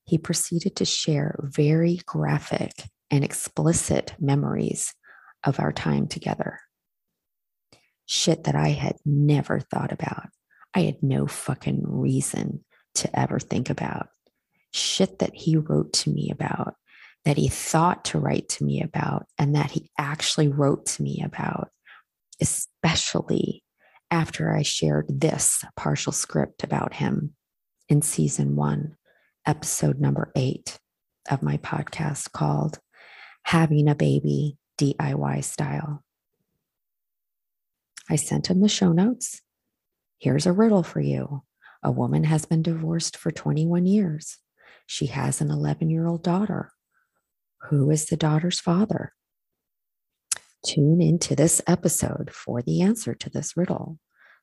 he 0.03 0.17
proceeded 0.17 0.77
to 0.77 0.85
share 0.85 1.39
very 1.43 1.99
graphic 2.07 2.71
and 3.11 3.23
explicit 3.23 4.15
memories 4.19 4.95
of 5.43 5.59
our 5.59 5.71
time 5.71 6.07
together. 6.07 6.59
Shit 8.07 8.45
that 8.45 8.55
I 8.55 8.69
had 8.69 8.95
never 9.05 9.59
thought 9.59 9.91
about. 9.91 10.29
I 10.73 10.79
had 10.79 11.03
no 11.03 11.27
fucking 11.27 11.83
reason 11.85 12.65
to 12.95 13.19
ever 13.19 13.39
think 13.39 13.69
about. 13.69 14.07
Shit 14.71 15.19
that 15.19 15.35
he 15.35 15.55
wrote 15.55 15.93
to 15.93 16.09
me 16.09 16.31
about, 16.31 16.77
that 17.25 17.37
he 17.37 17.47
thought 17.47 18.05
to 18.05 18.17
write 18.17 18.49
to 18.49 18.63
me 18.63 18.81
about, 18.81 19.27
and 19.37 19.53
that 19.53 19.69
he 19.69 19.91
actually 19.99 20.47
wrote 20.47 20.87
to 20.87 21.03
me 21.03 21.21
about, 21.23 21.69
especially 22.41 23.63
after 24.11 24.53
I 24.53 24.61
shared 24.61 25.05
this 25.07 25.63
partial 25.77 26.11
script 26.11 26.63
about 26.63 26.93
him 26.95 27.33
in 27.87 28.01
season 28.01 28.57
one 28.57 28.97
episode 29.47 29.99
number 29.99 30.31
eight 30.35 30.77
of 31.29 31.41
my 31.41 31.57
podcast 31.57 32.33
called 32.33 32.79
Having 33.43 33.87
a 33.87 33.95
Baby 33.95 34.57
DIY 34.77 35.43
Style. 35.43 36.03
I 38.09 38.17
sent 38.17 38.49
him 38.49 38.59
the 38.61 38.67
show 38.67 38.91
notes. 38.91 39.41
Here's 40.19 40.45
a 40.45 40.51
riddle 40.51 40.83
for 40.83 40.99
you. 40.99 41.43
A 41.81 41.89
woman 41.89 42.25
has 42.25 42.45
been 42.45 42.61
divorced 42.61 43.15
for 43.15 43.31
21 43.31 43.85
years. 43.85 44.37
She 44.85 45.07
has 45.07 45.39
an 45.39 45.49
11 45.49 45.89
year 45.89 46.05
old 46.05 46.23
daughter. 46.23 46.73
Who 47.69 47.89
is 47.89 48.05
the 48.05 48.17
daughter's 48.17 48.59
father? 48.59 49.13
Tune 50.65 51.01
into 51.01 51.35
this 51.35 51.61
episode 51.65 52.31
for 52.31 52.61
the 52.61 52.81
answer 52.81 53.15
to 53.15 53.29
this 53.29 53.57
riddle, 53.57 53.97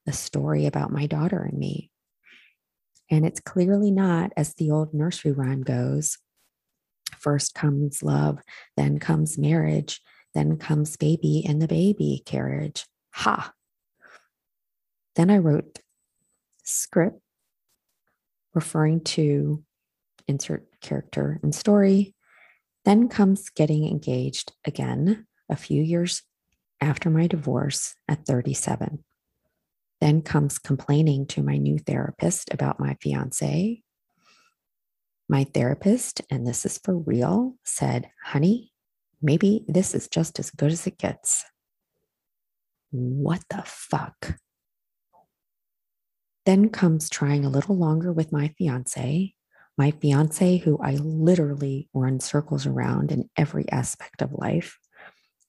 the 0.05 0.13
story 0.13 0.67
about 0.67 0.91
my 0.91 1.07
daughter 1.07 1.43
and 1.43 1.59
me. 1.59 1.91
And 3.11 3.25
it's 3.25 3.41
clearly 3.41 3.91
not, 3.91 4.33
as 4.37 4.55
the 4.55 4.71
old 4.71 4.93
nursery 4.93 5.33
rhyme 5.33 5.63
goes 5.63 6.19
first 7.19 7.55
comes 7.55 8.03
love, 8.03 8.39
then 8.77 8.99
comes 8.99 9.39
marriage, 9.39 10.01
then 10.35 10.57
comes 10.57 10.97
baby 10.97 11.43
in 11.45 11.59
the 11.59 11.69
baby 11.69 12.23
carriage. 12.25 12.87
Ha! 13.15 13.53
Then 15.17 15.31
I 15.31 15.39
wrote 15.39 15.79
script 16.65 17.21
referring 18.55 19.03
to 19.05 19.65
insert 20.27 20.67
character 20.81 21.41
and 21.43 21.55
story. 21.55 22.15
Then 22.85 23.09
comes 23.09 23.49
getting 23.51 23.87
engaged 23.87 24.53
again 24.65 25.27
a 25.49 25.57
few 25.57 25.83
years 25.83 26.23
after 26.81 27.11
my 27.11 27.26
divorce 27.26 27.95
at 28.09 28.25
37. 28.26 29.05
Then 30.00 30.23
comes 30.23 30.59
complaining 30.59 31.26
to 31.26 31.43
my 31.43 31.57
new 31.57 31.78
therapist 31.78 32.52
about 32.52 32.78
my 32.78 32.97
fiance. 33.00 33.83
My 35.28 35.45
therapist, 35.45 36.23
and 36.31 36.47
this 36.47 36.64
is 36.64 36.78
for 36.78 36.97
real, 36.97 37.57
said, 37.64 38.11
honey, 38.25 38.73
maybe 39.21 39.64
this 39.67 39.95
is 39.95 40.09
just 40.09 40.38
as 40.38 40.50
good 40.50 40.73
as 40.73 40.87
it 40.87 40.99
gets. 40.99 41.45
What 42.90 43.43
the 43.50 43.62
fuck? 43.67 44.38
Then 46.47 46.71
comes 46.71 47.11
trying 47.11 47.45
a 47.45 47.50
little 47.50 47.76
longer 47.76 48.11
with 48.12 48.33
my 48.33 48.55
fiance, 48.57 49.35
my 49.76 49.90
fiance, 49.90 50.57
who 50.59 50.78
I 50.78 50.93
literally 50.95 51.90
run 51.93 52.21
circles 52.21 52.64
around 52.64 53.12
in 53.12 53.28
every 53.37 53.71
aspect 53.71 54.23
of 54.23 54.33
life 54.33 54.78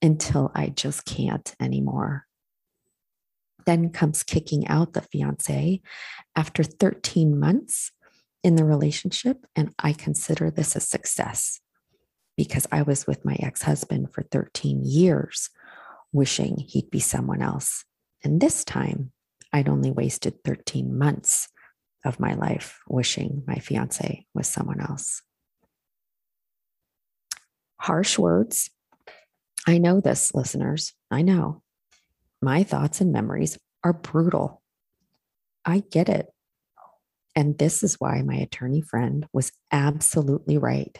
until 0.02 0.52
I 0.56 0.70
just 0.70 1.06
can't 1.06 1.54
anymore. 1.60 2.26
Then 3.66 3.90
comes 3.90 4.24
kicking 4.24 4.68
out 4.68 4.94
the 4.94 5.02
fiance 5.02 5.82
after 6.36 6.64
13 6.64 7.40
months 7.40 7.92
in 8.44 8.56
the 8.56 8.64
relationship. 8.64 9.46
And 9.56 9.74
I 9.80 9.94
consider 9.94 10.50
this 10.50 10.76
a 10.76 10.80
success 10.80 11.60
because 12.38 12.66
I 12.72 12.84
was 12.84 13.06
with 13.06 13.26
my 13.26 13.36
ex 13.40 13.64
husband 13.64 14.14
for 14.14 14.24
13 14.24 14.84
years, 14.86 15.50
wishing 16.14 16.58
he'd 16.58 16.90
be 16.90 17.02
someone 17.02 17.42
else. 17.42 17.84
And 18.24 18.40
this 18.40 18.64
time, 18.64 19.12
I'd 19.52 19.70
only 19.70 19.92
wasted 19.92 20.44
13 20.44 20.98
months 20.98 21.50
of 22.06 22.20
my 22.20 22.34
life 22.36 22.80
wishing 22.88 23.44
my 23.46 23.56
fiance 23.56 24.26
was 24.34 24.48
someone 24.48 24.80
else. 24.80 25.22
Harsh 27.78 28.18
words. 28.18 28.70
I 29.68 29.78
know 29.78 30.00
this, 30.00 30.34
listeners. 30.34 30.94
I 31.12 31.22
know. 31.22 31.62
My 32.42 32.64
thoughts 32.64 33.02
and 33.02 33.12
memories 33.12 33.58
are 33.84 33.94
brutal. 33.94 34.62
I 35.66 35.84
get 35.92 36.10
it. 36.10 36.28
And 37.36 37.58
this 37.58 37.84
is 37.84 37.96
why 37.96 38.22
my 38.22 38.36
attorney 38.36 38.82
friend 38.82 39.26
was 39.34 39.52
absolutely 39.72 40.58
right 40.58 41.00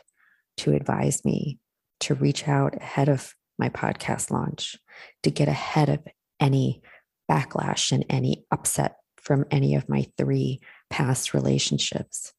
to 0.58 0.74
advise 0.74 1.24
me 1.26 1.60
to 2.02 2.16
reach 2.16 2.48
out 2.48 2.76
ahead 2.76 3.10
of 3.10 3.34
my 3.58 3.70
podcast 3.70 4.32
launch, 4.32 4.78
to 5.24 5.32
get 5.32 5.48
ahead 5.48 5.90
of 5.90 6.00
any 6.40 6.82
backlash 7.30 7.92
and 7.92 8.06
any 8.10 8.46
upset 8.52 8.96
from 9.18 9.46
any 9.52 9.76
of 9.76 9.90
my 9.90 10.08
three 10.18 10.62
past 10.90 11.34
relationships. 11.34 12.34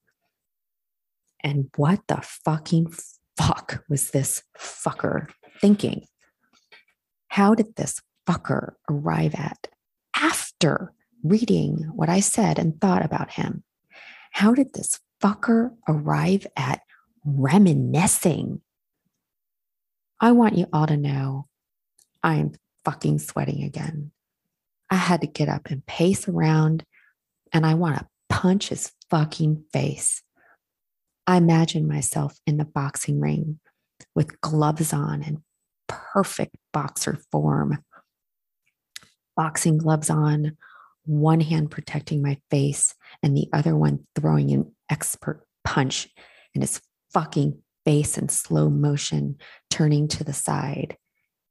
And 1.43 1.71
what 1.77 2.01
the 2.09 2.21
fucking 2.23 2.93
fuck 3.37 3.85
was 3.89 4.11
this 4.11 4.43
fucker 4.59 5.29
thinking? 5.61 6.07
How 7.29 7.55
did 7.55 7.77
this 7.77 8.01
fucker 8.29 8.75
arrive 8.89 9.35
at 9.35 9.69
after 10.15 10.93
reading 11.23 11.91
what 11.95 12.09
I 12.09 12.21
said 12.21 12.59
and 12.59 12.81
thought 12.81 13.05
about 13.05 13.33
him? 13.33 13.63
How 14.33 14.55
did 14.55 14.75
this 14.75 14.99
fucker 15.23 15.75
arrive 15.89 16.47
at 16.57 16.81
reminiscing? 17.25 18.61
I 20.21 20.33
want 20.33 20.57
you 20.57 20.67
all 20.73 20.87
to 20.87 20.97
know 20.97 21.47
I'm 22.23 22.53
fucking 22.85 23.19
sweating 23.21 23.63
again. 23.63 24.13
I 24.91 24.97
had 24.97 25.21
to 25.21 25.27
get 25.27 25.49
up 25.49 25.71
and 25.71 25.87
pace 25.87 26.29
around, 26.29 26.85
and 27.53 27.65
I 27.65 27.75
want 27.75 27.99
to 27.99 28.07
punch 28.29 28.69
his 28.69 28.93
fucking 29.09 29.65
face. 29.73 30.23
I 31.27 31.37
imagine 31.37 31.87
myself 31.87 32.39
in 32.47 32.57
the 32.57 32.65
boxing 32.65 33.21
ring 33.21 33.61
with 34.15 34.41
gloves 34.41 34.93
on 34.93 35.23
and 35.23 35.39
perfect 35.91 36.57
boxer 36.73 37.19
form. 37.31 37.85
Boxing 39.37 39.79
gloves 39.79 40.11
on, 40.11 40.57
one 41.05 41.41
hand 41.41 41.71
protecting 41.71 42.23
my 42.23 42.39
face 42.51 42.95
and 43.23 43.37
the 43.37 43.49
other 43.53 43.77
one 43.77 44.07
throwing 44.15 44.51
an 44.53 44.73
expert 44.91 45.45
punch 45.65 46.09
in 46.55 46.61
his 46.61 46.81
fucking 47.13 47.61
face 47.85 48.19
in 48.19 48.29
slow 48.29 48.69
motion, 48.69 49.37
turning 49.71 50.09
to 50.09 50.25
the 50.25 50.33
side 50.33 50.97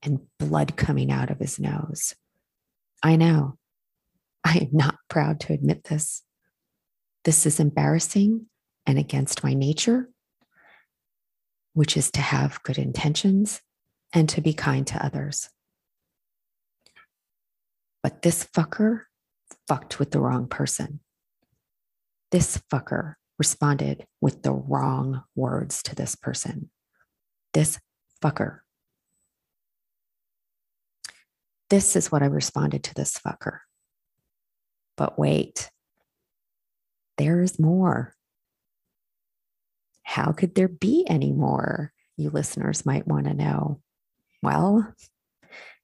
and 0.03 0.19
blood 0.37 0.77
coming 0.77 1.11
out 1.11 1.29
of 1.29 1.39
his 1.39 1.59
nose. 1.59 2.15
I 3.03 3.15
know. 3.15 3.57
I 4.43 4.57
am 4.57 4.69
not 4.71 4.95
proud 5.09 5.39
to 5.41 5.53
admit 5.53 5.85
this. 5.85 6.23
This 7.25 7.45
is 7.45 7.59
embarrassing 7.59 8.45
and 8.85 8.97
against 8.97 9.43
my 9.43 9.53
nature, 9.53 10.09
which 11.73 11.97
is 11.97 12.11
to 12.11 12.21
have 12.21 12.63
good 12.63 12.77
intentions 12.77 13.61
and 14.13 14.27
to 14.29 14.41
be 14.41 14.53
kind 14.53 14.85
to 14.87 15.03
others. 15.03 15.49
But 18.01 18.21
this 18.21 18.45
fucker 18.45 19.03
fucked 19.67 19.99
with 19.99 20.11
the 20.11 20.19
wrong 20.19 20.47
person. 20.47 20.99
This 22.31 22.61
fucker 22.71 23.15
responded 23.37 24.05
with 24.21 24.43
the 24.43 24.51
wrong 24.51 25.23
words 25.35 25.83
to 25.83 25.95
this 25.95 26.15
person. 26.15 26.69
This 27.53 27.79
fucker 28.23 28.59
this 31.69 31.95
is 31.95 32.11
what 32.11 32.23
I 32.23 32.25
responded 32.25 32.83
to 32.85 32.93
this 32.95 33.13
fucker. 33.13 33.59
But 34.97 35.17
wait, 35.17 35.69
there 37.17 37.41
is 37.41 37.59
more. 37.59 38.15
How 40.03 40.31
could 40.31 40.55
there 40.55 40.67
be 40.67 41.05
any 41.07 41.31
more? 41.31 41.93
You 42.17 42.31
listeners 42.31 42.85
might 42.85 43.07
want 43.07 43.27
to 43.27 43.33
know. 43.33 43.81
Well, 44.41 44.93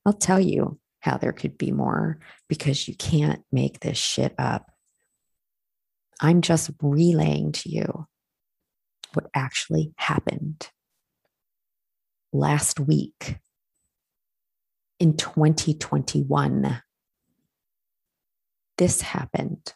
I'll 0.05 0.13
tell 0.13 0.39
you 0.39 0.79
how 0.99 1.17
there 1.17 1.33
could 1.33 1.57
be 1.57 1.71
more 1.71 2.19
because 2.47 2.87
you 2.87 2.95
can't 2.95 3.43
make 3.51 3.79
this 3.79 3.97
shit 3.97 4.33
up. 4.37 4.71
I'm 6.21 6.41
just 6.41 6.71
relaying 6.81 7.51
to 7.53 7.69
you 7.69 8.07
what 9.13 9.27
actually 9.33 9.93
happened 9.97 10.69
last 12.31 12.79
week 12.79 13.37
in 14.99 15.15
2021. 15.15 16.81
This 18.77 19.01
happened. 19.01 19.73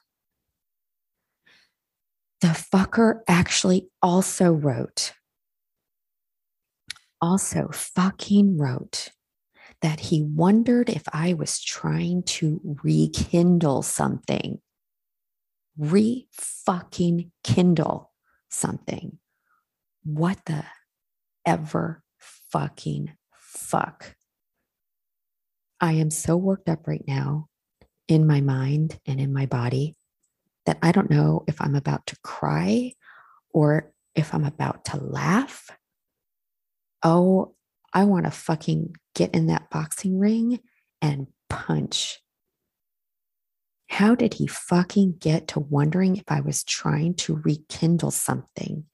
The 2.42 2.48
fucker 2.48 3.20
actually 3.28 3.89
also 4.02 4.52
wrote, 4.52 5.13
also 7.21 7.69
fucking 7.71 8.58
wrote 8.58 9.10
that 9.82 9.99
he 9.99 10.23
wondered 10.23 10.89
if 10.89 11.03
I 11.13 11.34
was 11.34 11.62
trying 11.62 12.23
to 12.23 12.60
rekindle 12.84 13.82
something. 13.84 14.60
Re 15.77 16.27
fucking 16.32 17.32
kindle 17.43 18.12
something. 18.49 19.19
What 20.03 20.39
the 20.45 20.65
ever 21.45 22.03
fucking 22.51 23.13
fuck? 23.32 24.15
I 25.79 25.93
am 25.93 26.12
so 26.12 26.36
worked 26.36 26.67
up 26.67 26.88
right 26.88 27.03
now 27.08 27.47
in 28.08 28.27
my 28.27 28.41
mind 28.41 28.99
and 29.05 29.21
in 29.21 29.32
my 29.32 29.45
body 29.45 29.95
that 30.65 30.77
I 30.82 30.91
don't 30.91 31.10
know 31.10 31.43
if 31.47 31.62
I'm 31.62 31.75
about 31.75 32.05
to 32.08 32.17
cry 32.21 32.93
or 33.53 33.93
if 34.15 34.34
I'm 34.34 34.43
about 34.43 34.86
to 34.86 34.97
laugh. 34.97 35.69
Oh, 37.04 37.56
I 37.94 38.04
want 38.04 38.26
to 38.26 38.32
fucking 38.32 38.96
get 39.16 39.34
in 39.34 39.48
that 39.48 39.70
boxing 39.70 40.20
ring 40.20 40.60
and 41.02 41.28
punch. 41.50 42.20
How 43.90 44.16
did 44.16 44.36
he 44.36 44.48
fucking 44.48 45.16
get 45.20 45.48
to 45.50 45.60
wondering 45.60 46.16
if 46.16 46.26
I 46.28 46.42
was 46.42 46.64
trying 46.64 47.16
to 47.16 47.42
rekindle 47.44 48.12
something? 48.12 48.86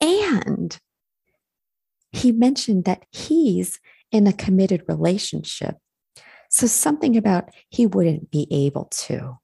And 0.00 0.76
he 2.10 2.32
mentioned 2.32 2.84
that 2.84 3.04
he's 3.10 3.78
in 4.10 4.26
a 4.26 4.32
committed 4.32 4.82
relationship 4.88 5.76
so 6.54 6.68
something 6.68 7.16
about 7.16 7.50
he 7.68 7.84
wouldn't 7.84 8.30
be 8.30 8.46
able 8.48 8.84
to. 8.84 9.38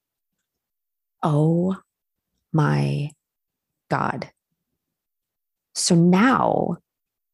Oh 1.25 1.77
my 2.53 3.11
God. 3.91 4.31
So 5.75 5.97
now 5.97 6.77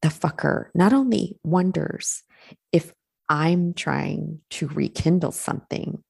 the 0.01 0.09
fucker 0.09 0.67
not 0.73 0.93
only 0.93 1.37
wonders 1.43 2.23
if 2.71 2.93
I'm 3.29 3.73
trying 3.73 4.39
to 4.51 4.67
rekindle 4.67 5.31
something, 5.31 6.03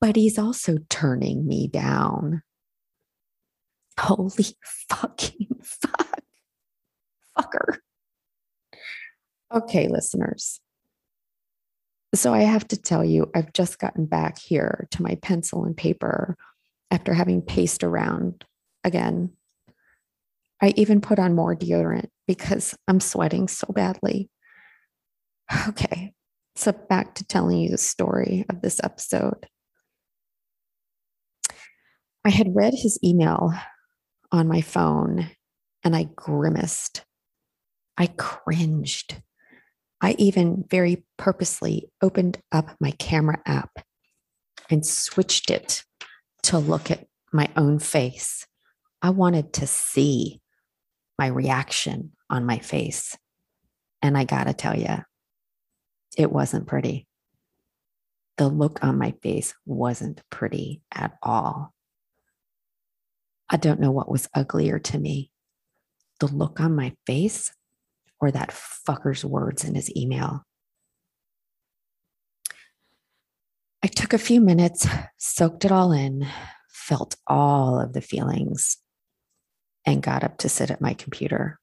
but 0.00 0.16
he's 0.16 0.38
also 0.38 0.78
turning 0.90 1.46
me 1.46 1.68
down. 1.68 2.42
Holy 3.98 4.56
fucking 4.88 5.48
fuck. 5.62 6.20
Fucker. 7.38 7.76
Okay, 9.54 9.88
listeners. 9.88 10.60
So 12.14 12.34
I 12.34 12.40
have 12.40 12.66
to 12.68 12.76
tell 12.76 13.04
you, 13.04 13.30
I've 13.34 13.52
just 13.52 13.78
gotten 13.78 14.06
back 14.06 14.38
here 14.38 14.86
to 14.90 15.02
my 15.02 15.14
pencil 15.22 15.64
and 15.64 15.76
paper 15.76 16.36
after 16.90 17.14
having 17.14 17.40
paced 17.40 17.84
around 17.84 18.44
again. 18.84 19.30
I 20.60 20.74
even 20.76 21.00
put 21.00 21.18
on 21.18 21.34
more 21.34 21.56
deodorant 21.56 22.08
because 22.26 22.76
I'm 22.88 23.00
sweating 23.00 23.48
so 23.48 23.66
badly. 23.72 24.30
Okay, 25.68 26.14
so 26.54 26.72
back 26.72 27.14
to 27.16 27.24
telling 27.24 27.58
you 27.58 27.70
the 27.70 27.78
story 27.78 28.46
of 28.48 28.62
this 28.62 28.80
episode. 28.82 29.46
I 32.24 32.30
had 32.30 32.54
read 32.54 32.74
his 32.74 32.98
email 33.04 33.52
on 34.30 34.48
my 34.48 34.60
phone 34.60 35.30
and 35.84 35.96
I 35.96 36.04
grimaced. 36.14 37.04
I 37.98 38.06
cringed. 38.06 39.20
I 40.00 40.14
even 40.18 40.64
very 40.70 41.04
purposely 41.16 41.90
opened 42.02 42.40
up 42.50 42.76
my 42.80 42.92
camera 42.92 43.40
app 43.46 43.70
and 44.70 44.86
switched 44.86 45.50
it 45.50 45.84
to 46.44 46.58
look 46.58 46.90
at 46.90 47.06
my 47.32 47.48
own 47.56 47.78
face. 47.78 48.46
I 49.00 49.10
wanted 49.10 49.52
to 49.54 49.66
see 49.66 50.41
my 51.18 51.26
reaction 51.26 52.12
on 52.30 52.46
my 52.46 52.58
face. 52.58 53.16
And 54.00 54.16
I 54.16 54.24
got 54.24 54.44
to 54.44 54.54
tell 54.54 54.78
you, 54.78 55.04
it 56.16 56.30
wasn't 56.30 56.66
pretty. 56.66 57.06
The 58.38 58.48
look 58.48 58.82
on 58.82 58.98
my 58.98 59.12
face 59.22 59.54
wasn't 59.66 60.22
pretty 60.30 60.82
at 60.92 61.16
all. 61.22 61.72
I 63.48 63.56
don't 63.56 63.80
know 63.80 63.90
what 63.90 64.10
was 64.10 64.28
uglier 64.34 64.78
to 64.78 64.98
me 64.98 65.32
the 66.22 66.28
look 66.28 66.60
on 66.60 66.76
my 66.76 66.94
face 67.04 67.52
or 68.20 68.30
that 68.30 68.50
fucker's 68.50 69.24
words 69.24 69.64
in 69.64 69.74
his 69.74 69.94
email. 69.96 70.44
I 73.82 73.88
took 73.88 74.12
a 74.12 74.18
few 74.18 74.40
minutes, 74.40 74.86
soaked 75.18 75.64
it 75.64 75.72
all 75.72 75.90
in, 75.90 76.24
felt 76.68 77.16
all 77.26 77.80
of 77.80 77.92
the 77.92 78.00
feelings, 78.00 78.76
and 79.84 80.02
got 80.02 80.24
up 80.24 80.38
to 80.38 80.48
sit 80.48 80.70
at 80.70 80.80
my 80.80 80.94
computer. 80.94 81.58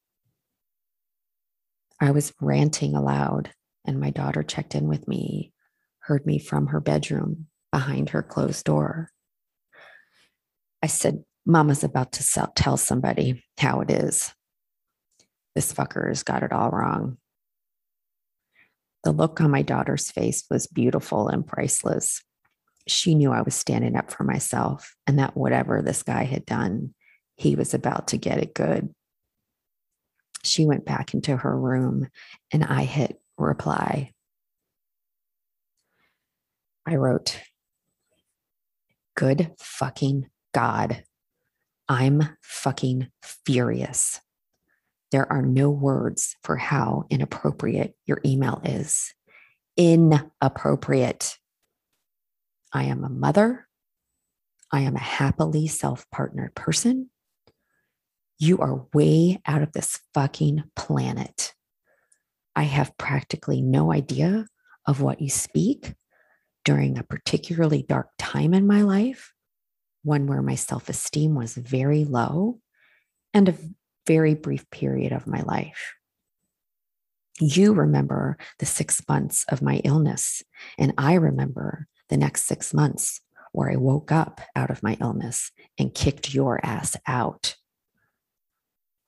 I 2.00 2.10
was 2.10 2.32
ranting 2.40 2.94
aloud, 2.94 3.52
and 3.84 4.00
my 4.00 4.10
daughter 4.10 4.42
checked 4.42 4.74
in 4.74 4.88
with 4.88 5.06
me, 5.06 5.52
heard 6.00 6.26
me 6.26 6.38
from 6.38 6.68
her 6.68 6.80
bedroom 6.80 7.46
behind 7.72 8.10
her 8.10 8.22
closed 8.22 8.64
door. 8.64 9.10
I 10.82 10.86
said, 10.86 11.24
Mama's 11.46 11.84
about 11.84 12.12
to 12.12 12.48
tell 12.54 12.76
somebody 12.76 13.44
how 13.58 13.80
it 13.80 13.90
is. 13.90 14.32
This 15.54 15.72
fucker's 15.72 16.22
got 16.22 16.42
it 16.42 16.52
all 16.52 16.70
wrong. 16.70 17.18
The 19.04 19.12
look 19.12 19.40
on 19.40 19.50
my 19.50 19.62
daughter's 19.62 20.10
face 20.10 20.44
was 20.50 20.66
beautiful 20.66 21.28
and 21.28 21.46
priceless. 21.46 22.22
She 22.86 23.14
knew 23.14 23.32
I 23.32 23.42
was 23.42 23.54
standing 23.54 23.96
up 23.96 24.10
for 24.10 24.24
myself 24.24 24.94
and 25.06 25.18
that 25.18 25.36
whatever 25.36 25.82
this 25.82 26.02
guy 26.02 26.24
had 26.24 26.44
done, 26.44 26.94
he 27.40 27.56
was 27.56 27.72
about 27.72 28.08
to 28.08 28.18
get 28.18 28.36
it 28.36 28.52
good. 28.52 28.94
She 30.44 30.66
went 30.66 30.84
back 30.84 31.14
into 31.14 31.34
her 31.34 31.58
room 31.58 32.08
and 32.52 32.62
I 32.62 32.82
hit 32.84 33.18
reply. 33.38 34.12
I 36.86 36.96
wrote, 36.96 37.40
Good 39.16 39.52
fucking 39.58 40.28
God. 40.52 41.02
I'm 41.88 42.36
fucking 42.42 43.08
furious. 43.22 44.20
There 45.10 45.30
are 45.32 45.42
no 45.42 45.70
words 45.70 46.36
for 46.42 46.56
how 46.56 47.04
inappropriate 47.08 47.96
your 48.04 48.20
email 48.22 48.60
is. 48.66 49.14
Inappropriate. 49.78 51.38
I 52.70 52.84
am 52.84 53.02
a 53.02 53.08
mother. 53.08 53.66
I 54.70 54.80
am 54.80 54.94
a 54.94 55.00
happily 55.00 55.68
self 55.68 56.04
partnered 56.10 56.54
person. 56.54 57.08
You 58.42 58.56
are 58.60 58.86
way 58.94 59.38
out 59.44 59.60
of 59.60 59.72
this 59.72 60.00
fucking 60.14 60.64
planet. 60.74 61.52
I 62.56 62.62
have 62.62 62.96
practically 62.96 63.60
no 63.60 63.92
idea 63.92 64.46
of 64.86 65.02
what 65.02 65.20
you 65.20 65.28
speak 65.28 65.92
during 66.64 66.96
a 66.96 67.02
particularly 67.02 67.82
dark 67.86 68.08
time 68.18 68.54
in 68.54 68.66
my 68.66 68.80
life, 68.80 69.34
one 70.04 70.26
where 70.26 70.40
my 70.40 70.54
self 70.54 70.88
esteem 70.88 71.34
was 71.34 71.52
very 71.52 72.04
low, 72.04 72.60
and 73.34 73.46
a 73.50 73.58
very 74.06 74.34
brief 74.34 74.68
period 74.70 75.12
of 75.12 75.26
my 75.26 75.42
life. 75.42 75.92
You 77.38 77.74
remember 77.74 78.38
the 78.58 78.64
six 78.64 79.02
months 79.06 79.44
of 79.50 79.60
my 79.60 79.82
illness, 79.84 80.42
and 80.78 80.94
I 80.96 81.12
remember 81.14 81.88
the 82.08 82.16
next 82.16 82.46
six 82.46 82.72
months 82.72 83.20
where 83.52 83.70
I 83.70 83.76
woke 83.76 84.10
up 84.10 84.40
out 84.56 84.70
of 84.70 84.82
my 84.82 84.96
illness 84.98 85.52
and 85.76 85.94
kicked 85.94 86.32
your 86.32 86.58
ass 86.64 86.96
out. 87.06 87.56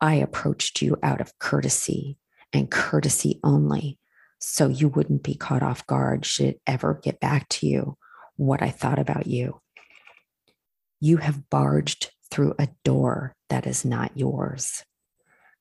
I 0.03 0.17
approached 0.17 0.83
you 0.83 0.99
out 1.03 1.21
of 1.21 1.39
courtesy 1.39 2.19
and 2.53 2.69
courtesy 2.69 3.39
only, 3.45 4.01
so 4.41 4.67
you 4.67 4.89
wouldn't 4.89 5.23
be 5.23 5.37
caught 5.37 5.63
off 5.63 5.87
guard 5.87 6.27
should 6.27 6.47
it 6.47 6.61
ever 6.67 6.99
get 7.01 7.21
back 7.21 7.49
to 7.51 7.69
you 7.69 7.97
what 8.35 8.63
I 8.63 8.71
thought 8.71 8.99
about 8.99 9.29
you. 9.29 9.61
You 10.99 11.19
have 11.19 11.49
barged 11.49 12.11
through 12.33 12.57
a 12.59 12.67
door 12.85 13.37
that 13.49 13.65
is 13.65 13.85
not 13.85 14.17
yours. 14.17 14.83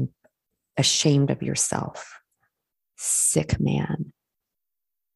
ashamed 0.77 1.29
of 1.29 1.41
yourself. 1.41 2.19
Sick 2.97 3.59
man. 3.59 4.13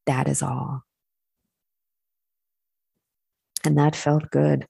That 0.06 0.28
is 0.28 0.41
all. 0.41 0.84
And 3.63 3.78
that 3.78 3.95
felt 3.95 4.32
good. 4.32 4.65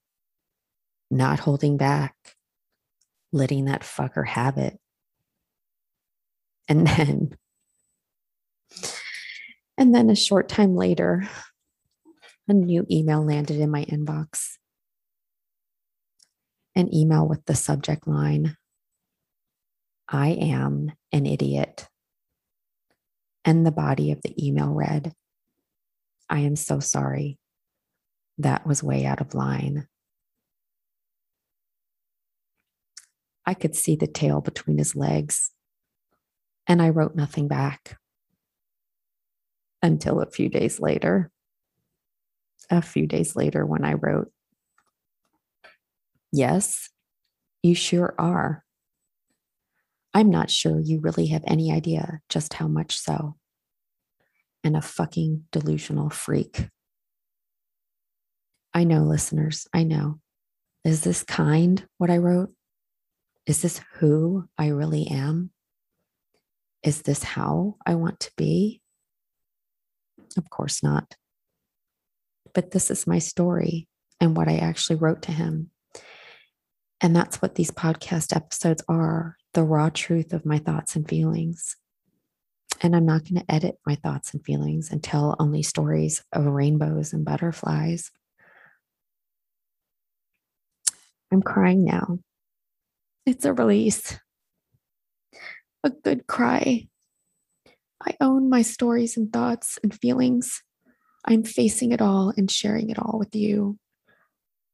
Not 1.12 1.40
holding 1.40 1.78
back, 1.78 2.16
letting 3.32 3.66
that 3.66 3.82
fucker 3.82 4.28
have 4.28 4.58
it. 4.58 4.78
And 6.68 6.86
then, 6.88 7.38
and 9.78 9.96
then 9.96 10.10
a 10.10 10.16
short 10.16 10.50
time 10.50 10.76
later, 10.76 11.28
a 12.48 12.54
new 12.54 12.86
email 12.90 13.24
landed 13.24 13.60
in 13.60 13.70
my 13.70 13.86
inbox. 13.86 14.58
An 16.76 16.94
email 16.94 17.28
with 17.28 17.46
the 17.46 17.56
subject 17.56 18.08
line 18.08 18.56
I 20.10 20.30
am 20.30 20.92
an 21.12 21.26
idiot. 21.26 21.88
And 23.46 23.66
the 23.66 23.72
body 23.72 24.12
of 24.12 24.22
the 24.22 24.34
email 24.44 24.70
read 24.70 25.14
I 26.30 26.40
am 26.40 26.56
so 26.56 26.80
sorry. 26.80 27.40
That 28.38 28.66
was 28.66 28.84
way 28.84 29.06
out 29.06 29.22
of 29.22 29.34
line. 29.34 29.88
I 33.46 33.54
could 33.54 33.76
see 33.76 33.96
the 33.96 34.08
tail 34.08 34.42
between 34.42 34.78
his 34.78 34.96
legs 34.96 35.52
and 36.70 36.84
I 36.84 36.90
wrote 36.90 37.16
nothing 37.16 37.48
back 37.48 37.98
until 39.82 40.22
a 40.22 40.30
few 40.30 40.50
days 40.50 40.80
later. 40.80 41.32
A 42.70 42.84
few 42.84 43.08
days 43.08 43.36
later, 43.36 43.66
when 43.66 43.84
I 43.84 43.94
wrote, 43.94 44.32
Yes, 46.32 46.90
you 47.64 47.74
sure 47.74 48.14
are. 48.20 48.64
I'm 50.14 50.30
not 50.30 50.50
sure 50.50 50.80
you 50.80 51.00
really 51.00 51.28
have 51.28 51.44
any 51.46 51.72
idea 51.72 52.20
just 52.30 52.54
how 52.54 52.68
much 52.68 52.98
so. 52.98 53.36
And 54.64 54.76
a 54.76 54.82
fucking 54.82 55.46
delusional 55.52 56.10
freak. 56.10 56.68
I 58.74 58.84
know, 58.84 59.04
listeners, 59.04 59.68
I 59.74 59.84
know. 59.84 60.20
Is 60.84 61.02
this 61.02 61.24
kind 61.24 61.86
what 61.98 62.10
I 62.10 62.18
wrote? 62.18 62.50
Is 63.46 63.62
this 63.62 63.82
who 63.96 64.46
I 64.58 64.68
really 64.68 65.08
am? 65.08 65.52
Is 66.84 67.02
this 67.02 67.24
how 67.24 67.76
I 67.86 67.96
want 67.96 68.20
to 68.22 68.32
be? 68.38 68.82
Of 70.38 70.50
course 70.50 70.84
not. 70.84 71.16
But 72.54 72.72
this 72.72 72.92
is 72.92 73.08
my 73.08 73.20
story 73.20 73.88
and 74.20 74.36
what 74.36 74.48
I 74.48 74.58
actually 74.58 74.98
wrote 74.98 75.24
to 75.24 75.32
him. 75.32 75.72
And 77.02 77.16
that's 77.16 77.42
what 77.42 77.56
these 77.56 77.72
podcast 77.72 78.36
episodes 78.36 78.84
are 78.90 79.38
the 79.54 79.64
raw 79.64 79.90
truth 79.90 80.34
of 80.34 80.46
my 80.46 80.58
thoughts 80.58 80.96
and 80.96 81.08
feelings. 81.08 81.78
And 82.82 82.96
I'm 82.96 83.06
not 83.06 83.24
going 83.24 83.42
to 83.42 83.52
edit 83.52 83.78
my 83.86 83.96
thoughts 83.96 84.34
and 84.34 84.44
feelings 84.44 84.92
and 84.92 85.04
tell 85.04 85.36
only 85.40 85.64
stories 85.64 86.24
of 86.34 86.46
rainbows 86.46 87.14
and 87.14 87.26
butterflies. 87.26 88.12
I'm 91.32 91.42
crying 91.42 91.84
now. 91.84 92.20
It's 93.26 93.46
a 93.46 93.54
release. 93.54 94.20
a 95.84 95.90
good 95.90 96.28
cry. 96.28 96.88
I 98.06 98.16
own 98.22 98.50
my 98.50 98.62
stories 98.62 99.18
and 99.18 99.32
thoughts 99.32 99.78
and 99.84 99.94
feelings. 99.94 100.64
I'm 101.26 101.44
facing 101.44 101.92
it 101.92 102.02
all 102.02 102.34
and 102.36 102.50
sharing 102.50 102.90
it 102.90 103.00
all 103.00 103.20
with 103.20 103.36
you. 103.36 103.78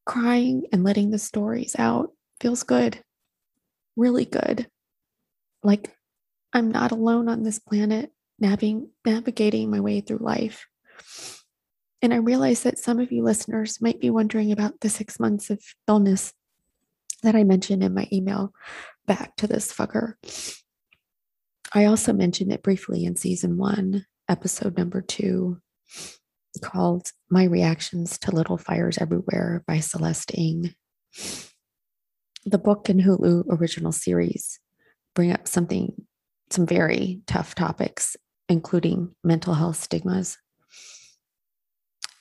Crying 0.05 0.65
and 0.71 0.83
letting 0.83 1.09
the 1.09 1.17
stories 1.17 1.75
out 1.77 2.11
feels 2.39 2.63
good, 2.63 2.99
really 3.95 4.25
good. 4.25 4.67
Like 5.63 5.95
I'm 6.53 6.71
not 6.71 6.91
alone 6.91 7.27
on 7.27 7.43
this 7.43 7.59
planet, 7.59 8.11
navigating, 8.39 8.89
navigating 9.05 9.71
my 9.71 9.79
way 9.79 10.01
through 10.01 10.19
life. 10.19 10.65
And 12.01 12.13
I 12.13 12.17
realize 12.17 12.63
that 12.63 12.77
some 12.77 12.99
of 12.99 13.11
you 13.11 13.23
listeners 13.23 13.81
might 13.81 13.99
be 13.99 14.09
wondering 14.09 14.51
about 14.51 14.79
the 14.81 14.89
six 14.89 15.19
months 15.19 15.49
of 15.49 15.59
illness 15.87 16.33
that 17.23 17.35
I 17.35 17.43
mentioned 17.43 17.83
in 17.83 17.93
my 17.93 18.07
email 18.11 18.53
back 19.07 19.35
to 19.37 19.47
this 19.47 19.73
fucker. 19.73 20.13
I 21.73 21.85
also 21.85 22.13
mentioned 22.13 22.51
it 22.51 22.63
briefly 22.63 23.05
in 23.05 23.15
season 23.15 23.57
one, 23.57 24.05
episode 24.29 24.77
number 24.77 25.01
two, 25.01 25.59
called 26.61 27.11
My 27.29 27.43
Reactions 27.43 28.17
to 28.19 28.31
Little 28.31 28.57
Fires 28.57 28.97
Everywhere 28.97 29.63
by 29.67 29.79
Celeste 29.79 30.37
Ng. 30.37 30.73
The 32.45 32.57
book 32.59 32.89
and 32.89 33.01
Hulu 33.01 33.45
original 33.49 33.91
series 33.91 34.59
bring 35.15 35.31
up 35.31 35.47
something, 35.47 35.93
some 36.51 36.67
very 36.67 37.21
tough 37.25 37.55
topics, 37.55 38.15
including 38.47 39.15
mental 39.23 39.55
health 39.55 39.77
stigmas. 39.77 40.37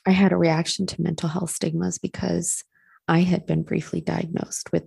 I 0.05 0.11
had 0.11 0.31
a 0.31 0.37
reaction 0.37 0.87
to 0.87 1.01
mental 1.01 1.29
health 1.29 1.51
stigmas 1.51 1.99
because 1.99 2.63
I 3.07 3.19
had 3.19 3.45
been 3.45 3.63
briefly 3.63 4.01
diagnosed 4.01 4.71
with 4.71 4.85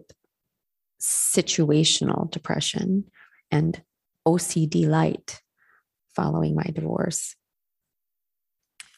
situational 1.00 2.30
depression 2.30 3.04
and 3.50 3.80
OCD 4.26 4.88
light 4.88 5.40
following 6.16 6.56
my 6.56 6.66
divorce. 6.74 7.36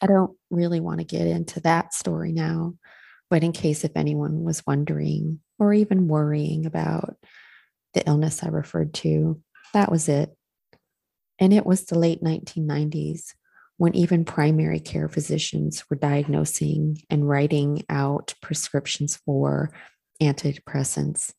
I 0.01 0.07
don't 0.07 0.35
really 0.49 0.79
want 0.79 0.99
to 0.99 1.05
get 1.05 1.27
into 1.27 1.59
that 1.59 1.93
story 1.93 2.31
now, 2.31 2.73
but 3.29 3.43
in 3.43 3.51
case 3.51 3.83
if 3.83 3.91
anyone 3.95 4.43
was 4.43 4.65
wondering 4.65 5.39
or 5.61 5.73
even 5.73 6.07
worrying 6.07 6.65
about 6.65 7.15
the 7.93 8.05
illness 8.07 8.43
I 8.43 8.47
referred 8.47 8.95
to, 8.95 9.39
that 9.75 9.91
was 9.91 10.09
it. 10.09 10.35
And 11.37 11.53
it 11.53 11.67
was 11.67 11.85
the 11.85 11.99
late 11.99 12.23
1990s 12.23 13.35
when 13.77 13.95
even 13.95 14.25
primary 14.25 14.79
care 14.79 15.07
physicians 15.07 15.83
were 15.87 15.97
diagnosing 15.97 16.97
and 17.11 17.29
writing 17.29 17.85
out 17.89 18.33
prescriptions 18.41 19.17
for 19.17 19.71
antidepressants. 20.19 21.31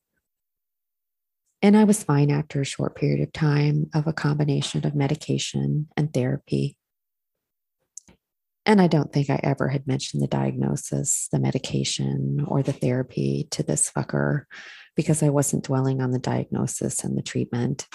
And 1.61 1.76
I 1.76 1.82
was 1.82 2.04
fine 2.04 2.30
after 2.30 2.61
a 2.61 2.64
short 2.64 2.94
period 2.94 3.22
of 3.26 3.32
time 3.32 3.90
of 3.92 4.06
a 4.06 4.12
combination 4.12 4.87
of 4.87 4.94
medication 4.94 5.88
and 5.96 6.14
therapy. 6.14 6.76
And 8.64 8.81
I 8.81 8.87
don't 8.87 9.12
think 9.12 9.29
I 9.29 9.40
ever 9.42 9.68
had 9.68 9.88
mentioned 9.88 10.22
the 10.22 10.29
diagnosis, 10.29 11.29
the 11.33 11.40
medication, 11.40 12.44
or 12.46 12.62
the 12.62 12.72
therapy 12.72 13.48
to 13.51 13.62
this 13.62 13.90
fucker 13.90 14.44
because 14.94 15.22
I 15.22 15.31
wasn't 15.31 15.64
dwelling 15.64 16.01
on 16.01 16.12
the 16.12 16.18
diagnosis 16.18 17.03
and 17.03 17.18
the 17.18 17.22
treatment. 17.22 17.88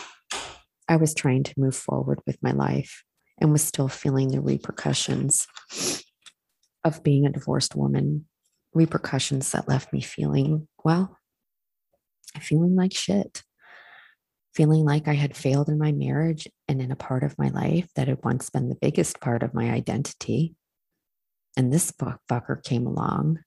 I 0.89 0.97
was 0.97 1.13
trying 1.13 1.43
to 1.43 1.53
move 1.59 1.75
forward 1.75 2.19
with 2.25 2.41
my 2.41 2.51
life 2.51 3.03
and 3.39 3.51
was 3.51 3.63
still 3.63 3.87
feeling 3.87 4.29
the 4.29 4.41
repercussions 4.41 5.47
of 6.83 7.03
being 7.03 7.25
a 7.25 7.31
divorced 7.31 7.75
woman, 7.75 8.25
repercussions 8.73 9.51
that 9.51 9.67
left 9.67 9.93
me 9.93 10.01
feeling, 10.01 10.67
well, 10.83 11.17
feeling 12.41 12.75
like 12.75 12.93
shit, 12.93 13.43
feeling 14.53 14.85
like 14.85 15.07
I 15.07 15.13
had 15.13 15.35
failed 15.35 15.69
in 15.69 15.77
my 15.77 15.91
marriage 15.91 16.47
and 16.67 16.81
in 16.81 16.91
a 16.91 16.95
part 16.95 17.23
of 17.23 17.37
my 17.37 17.49
life 17.49 17.87
that 17.95 18.07
had 18.07 18.23
once 18.23 18.49
been 18.49 18.69
the 18.69 18.75
biggest 18.75 19.19
part 19.19 19.43
of 19.43 19.53
my 19.53 19.69
identity. 19.69 20.55
And 21.57 21.73
this 21.73 21.91
fucker 21.91 22.63
came 22.63 22.85
along. 22.85 23.39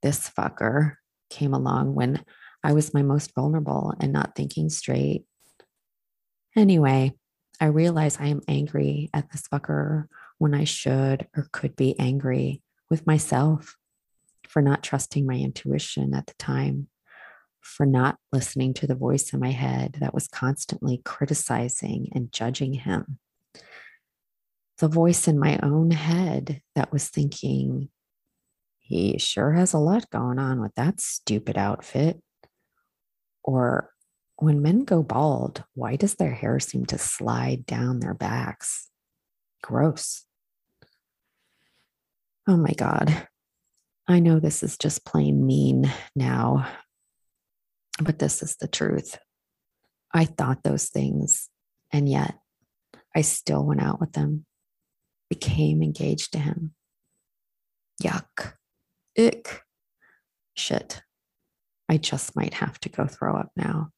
This 0.00 0.30
fucker 0.30 0.94
came 1.28 1.52
along 1.52 1.94
when 1.96 2.24
I 2.62 2.72
was 2.72 2.94
my 2.94 3.02
most 3.02 3.34
vulnerable 3.34 3.92
and 4.00 4.12
not 4.12 4.36
thinking 4.36 4.70
straight. 4.70 5.24
Anyway, 6.54 7.14
I 7.60 7.66
realize 7.66 8.18
I 8.18 8.26
am 8.26 8.42
angry 8.46 9.10
at 9.12 9.30
this 9.30 9.42
fucker 9.52 10.06
when 10.38 10.54
I 10.54 10.64
should 10.64 11.26
or 11.36 11.48
could 11.52 11.74
be 11.74 11.98
angry 11.98 12.62
with 12.90 13.06
myself 13.08 13.76
for 14.48 14.62
not 14.62 14.84
trusting 14.84 15.26
my 15.26 15.34
intuition 15.34 16.14
at 16.14 16.26
the 16.28 16.34
time, 16.38 16.86
for 17.60 17.86
not 17.86 18.18
listening 18.32 18.72
to 18.74 18.86
the 18.86 18.94
voice 18.94 19.32
in 19.32 19.40
my 19.40 19.50
head 19.50 19.96
that 20.00 20.14
was 20.14 20.28
constantly 20.28 21.02
criticizing 21.04 22.08
and 22.14 22.30
judging 22.32 22.74
him. 22.74 23.18
The 24.78 24.88
voice 24.88 25.26
in 25.26 25.38
my 25.38 25.58
own 25.62 25.90
head 25.90 26.60
that 26.74 26.92
was 26.92 27.08
thinking, 27.08 27.88
he 28.78 29.18
sure 29.18 29.52
has 29.52 29.72
a 29.72 29.78
lot 29.78 30.10
going 30.10 30.38
on 30.38 30.60
with 30.60 30.74
that 30.76 31.00
stupid 31.00 31.56
outfit. 31.56 32.20
Or 33.42 33.90
when 34.36 34.62
men 34.62 34.84
go 34.84 35.02
bald, 35.02 35.64
why 35.74 35.96
does 35.96 36.14
their 36.14 36.32
hair 36.32 36.60
seem 36.60 36.84
to 36.86 36.98
slide 36.98 37.66
down 37.66 38.00
their 38.00 38.14
backs? 38.14 38.90
Gross. 39.62 40.24
Oh 42.46 42.56
my 42.56 42.72
God. 42.72 43.26
I 44.08 44.20
know 44.20 44.38
this 44.38 44.62
is 44.62 44.78
just 44.78 45.04
plain 45.04 45.44
mean 45.44 45.90
now, 46.14 46.68
but 48.00 48.20
this 48.20 48.42
is 48.42 48.56
the 48.56 48.68
truth. 48.68 49.18
I 50.14 50.26
thought 50.26 50.62
those 50.62 50.90
things, 50.90 51.48
and 51.92 52.08
yet 52.08 52.38
I 53.14 53.22
still 53.22 53.64
went 53.64 53.82
out 53.82 54.00
with 54.00 54.12
them, 54.12 54.45
became 55.28 55.82
engaged 55.82 56.32
to 56.32 56.38
him. 56.38 56.74
Yuck. 58.02 58.54
Ick. 59.18 59.62
Shit. 60.54 61.02
I 61.88 61.96
just 61.96 62.34
might 62.36 62.54
have 62.54 62.78
to 62.80 62.88
go 62.88 63.06
throw 63.06 63.36
up 63.36 63.50
now. 63.56 63.90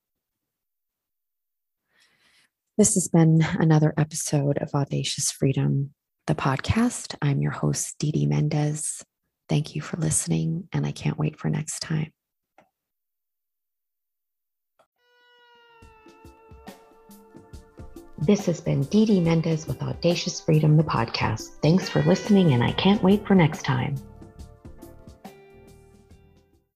This 2.76 2.94
has 2.94 3.08
been 3.08 3.44
another 3.58 3.92
episode 3.96 4.58
of 4.58 4.70
Audacious 4.74 5.32
Freedom, 5.32 5.94
the 6.26 6.34
podcast. 6.34 7.16
I'm 7.20 7.40
your 7.40 7.50
host, 7.50 7.96
Dee 7.98 8.12
Dee 8.12 8.26
Mendez. 8.26 9.02
Thank 9.48 9.74
you 9.74 9.82
for 9.82 9.96
listening, 9.96 10.68
and 10.72 10.86
I 10.86 10.92
can't 10.92 11.18
wait 11.18 11.38
for 11.38 11.48
next 11.48 11.80
time. 11.80 12.12
This 18.20 18.46
has 18.46 18.60
been 18.60 18.82
Dee 18.82 19.06
Dee 19.06 19.20
Mendez 19.20 19.68
with 19.68 19.80
Audacious 19.80 20.40
Freedom, 20.40 20.76
the 20.76 20.82
podcast. 20.82 21.50
Thanks 21.62 21.88
for 21.88 22.02
listening, 22.02 22.52
and 22.52 22.64
I 22.64 22.72
can't 22.72 23.02
wait 23.02 23.24
for 23.24 23.36
next 23.36 23.62
time. 23.62 23.94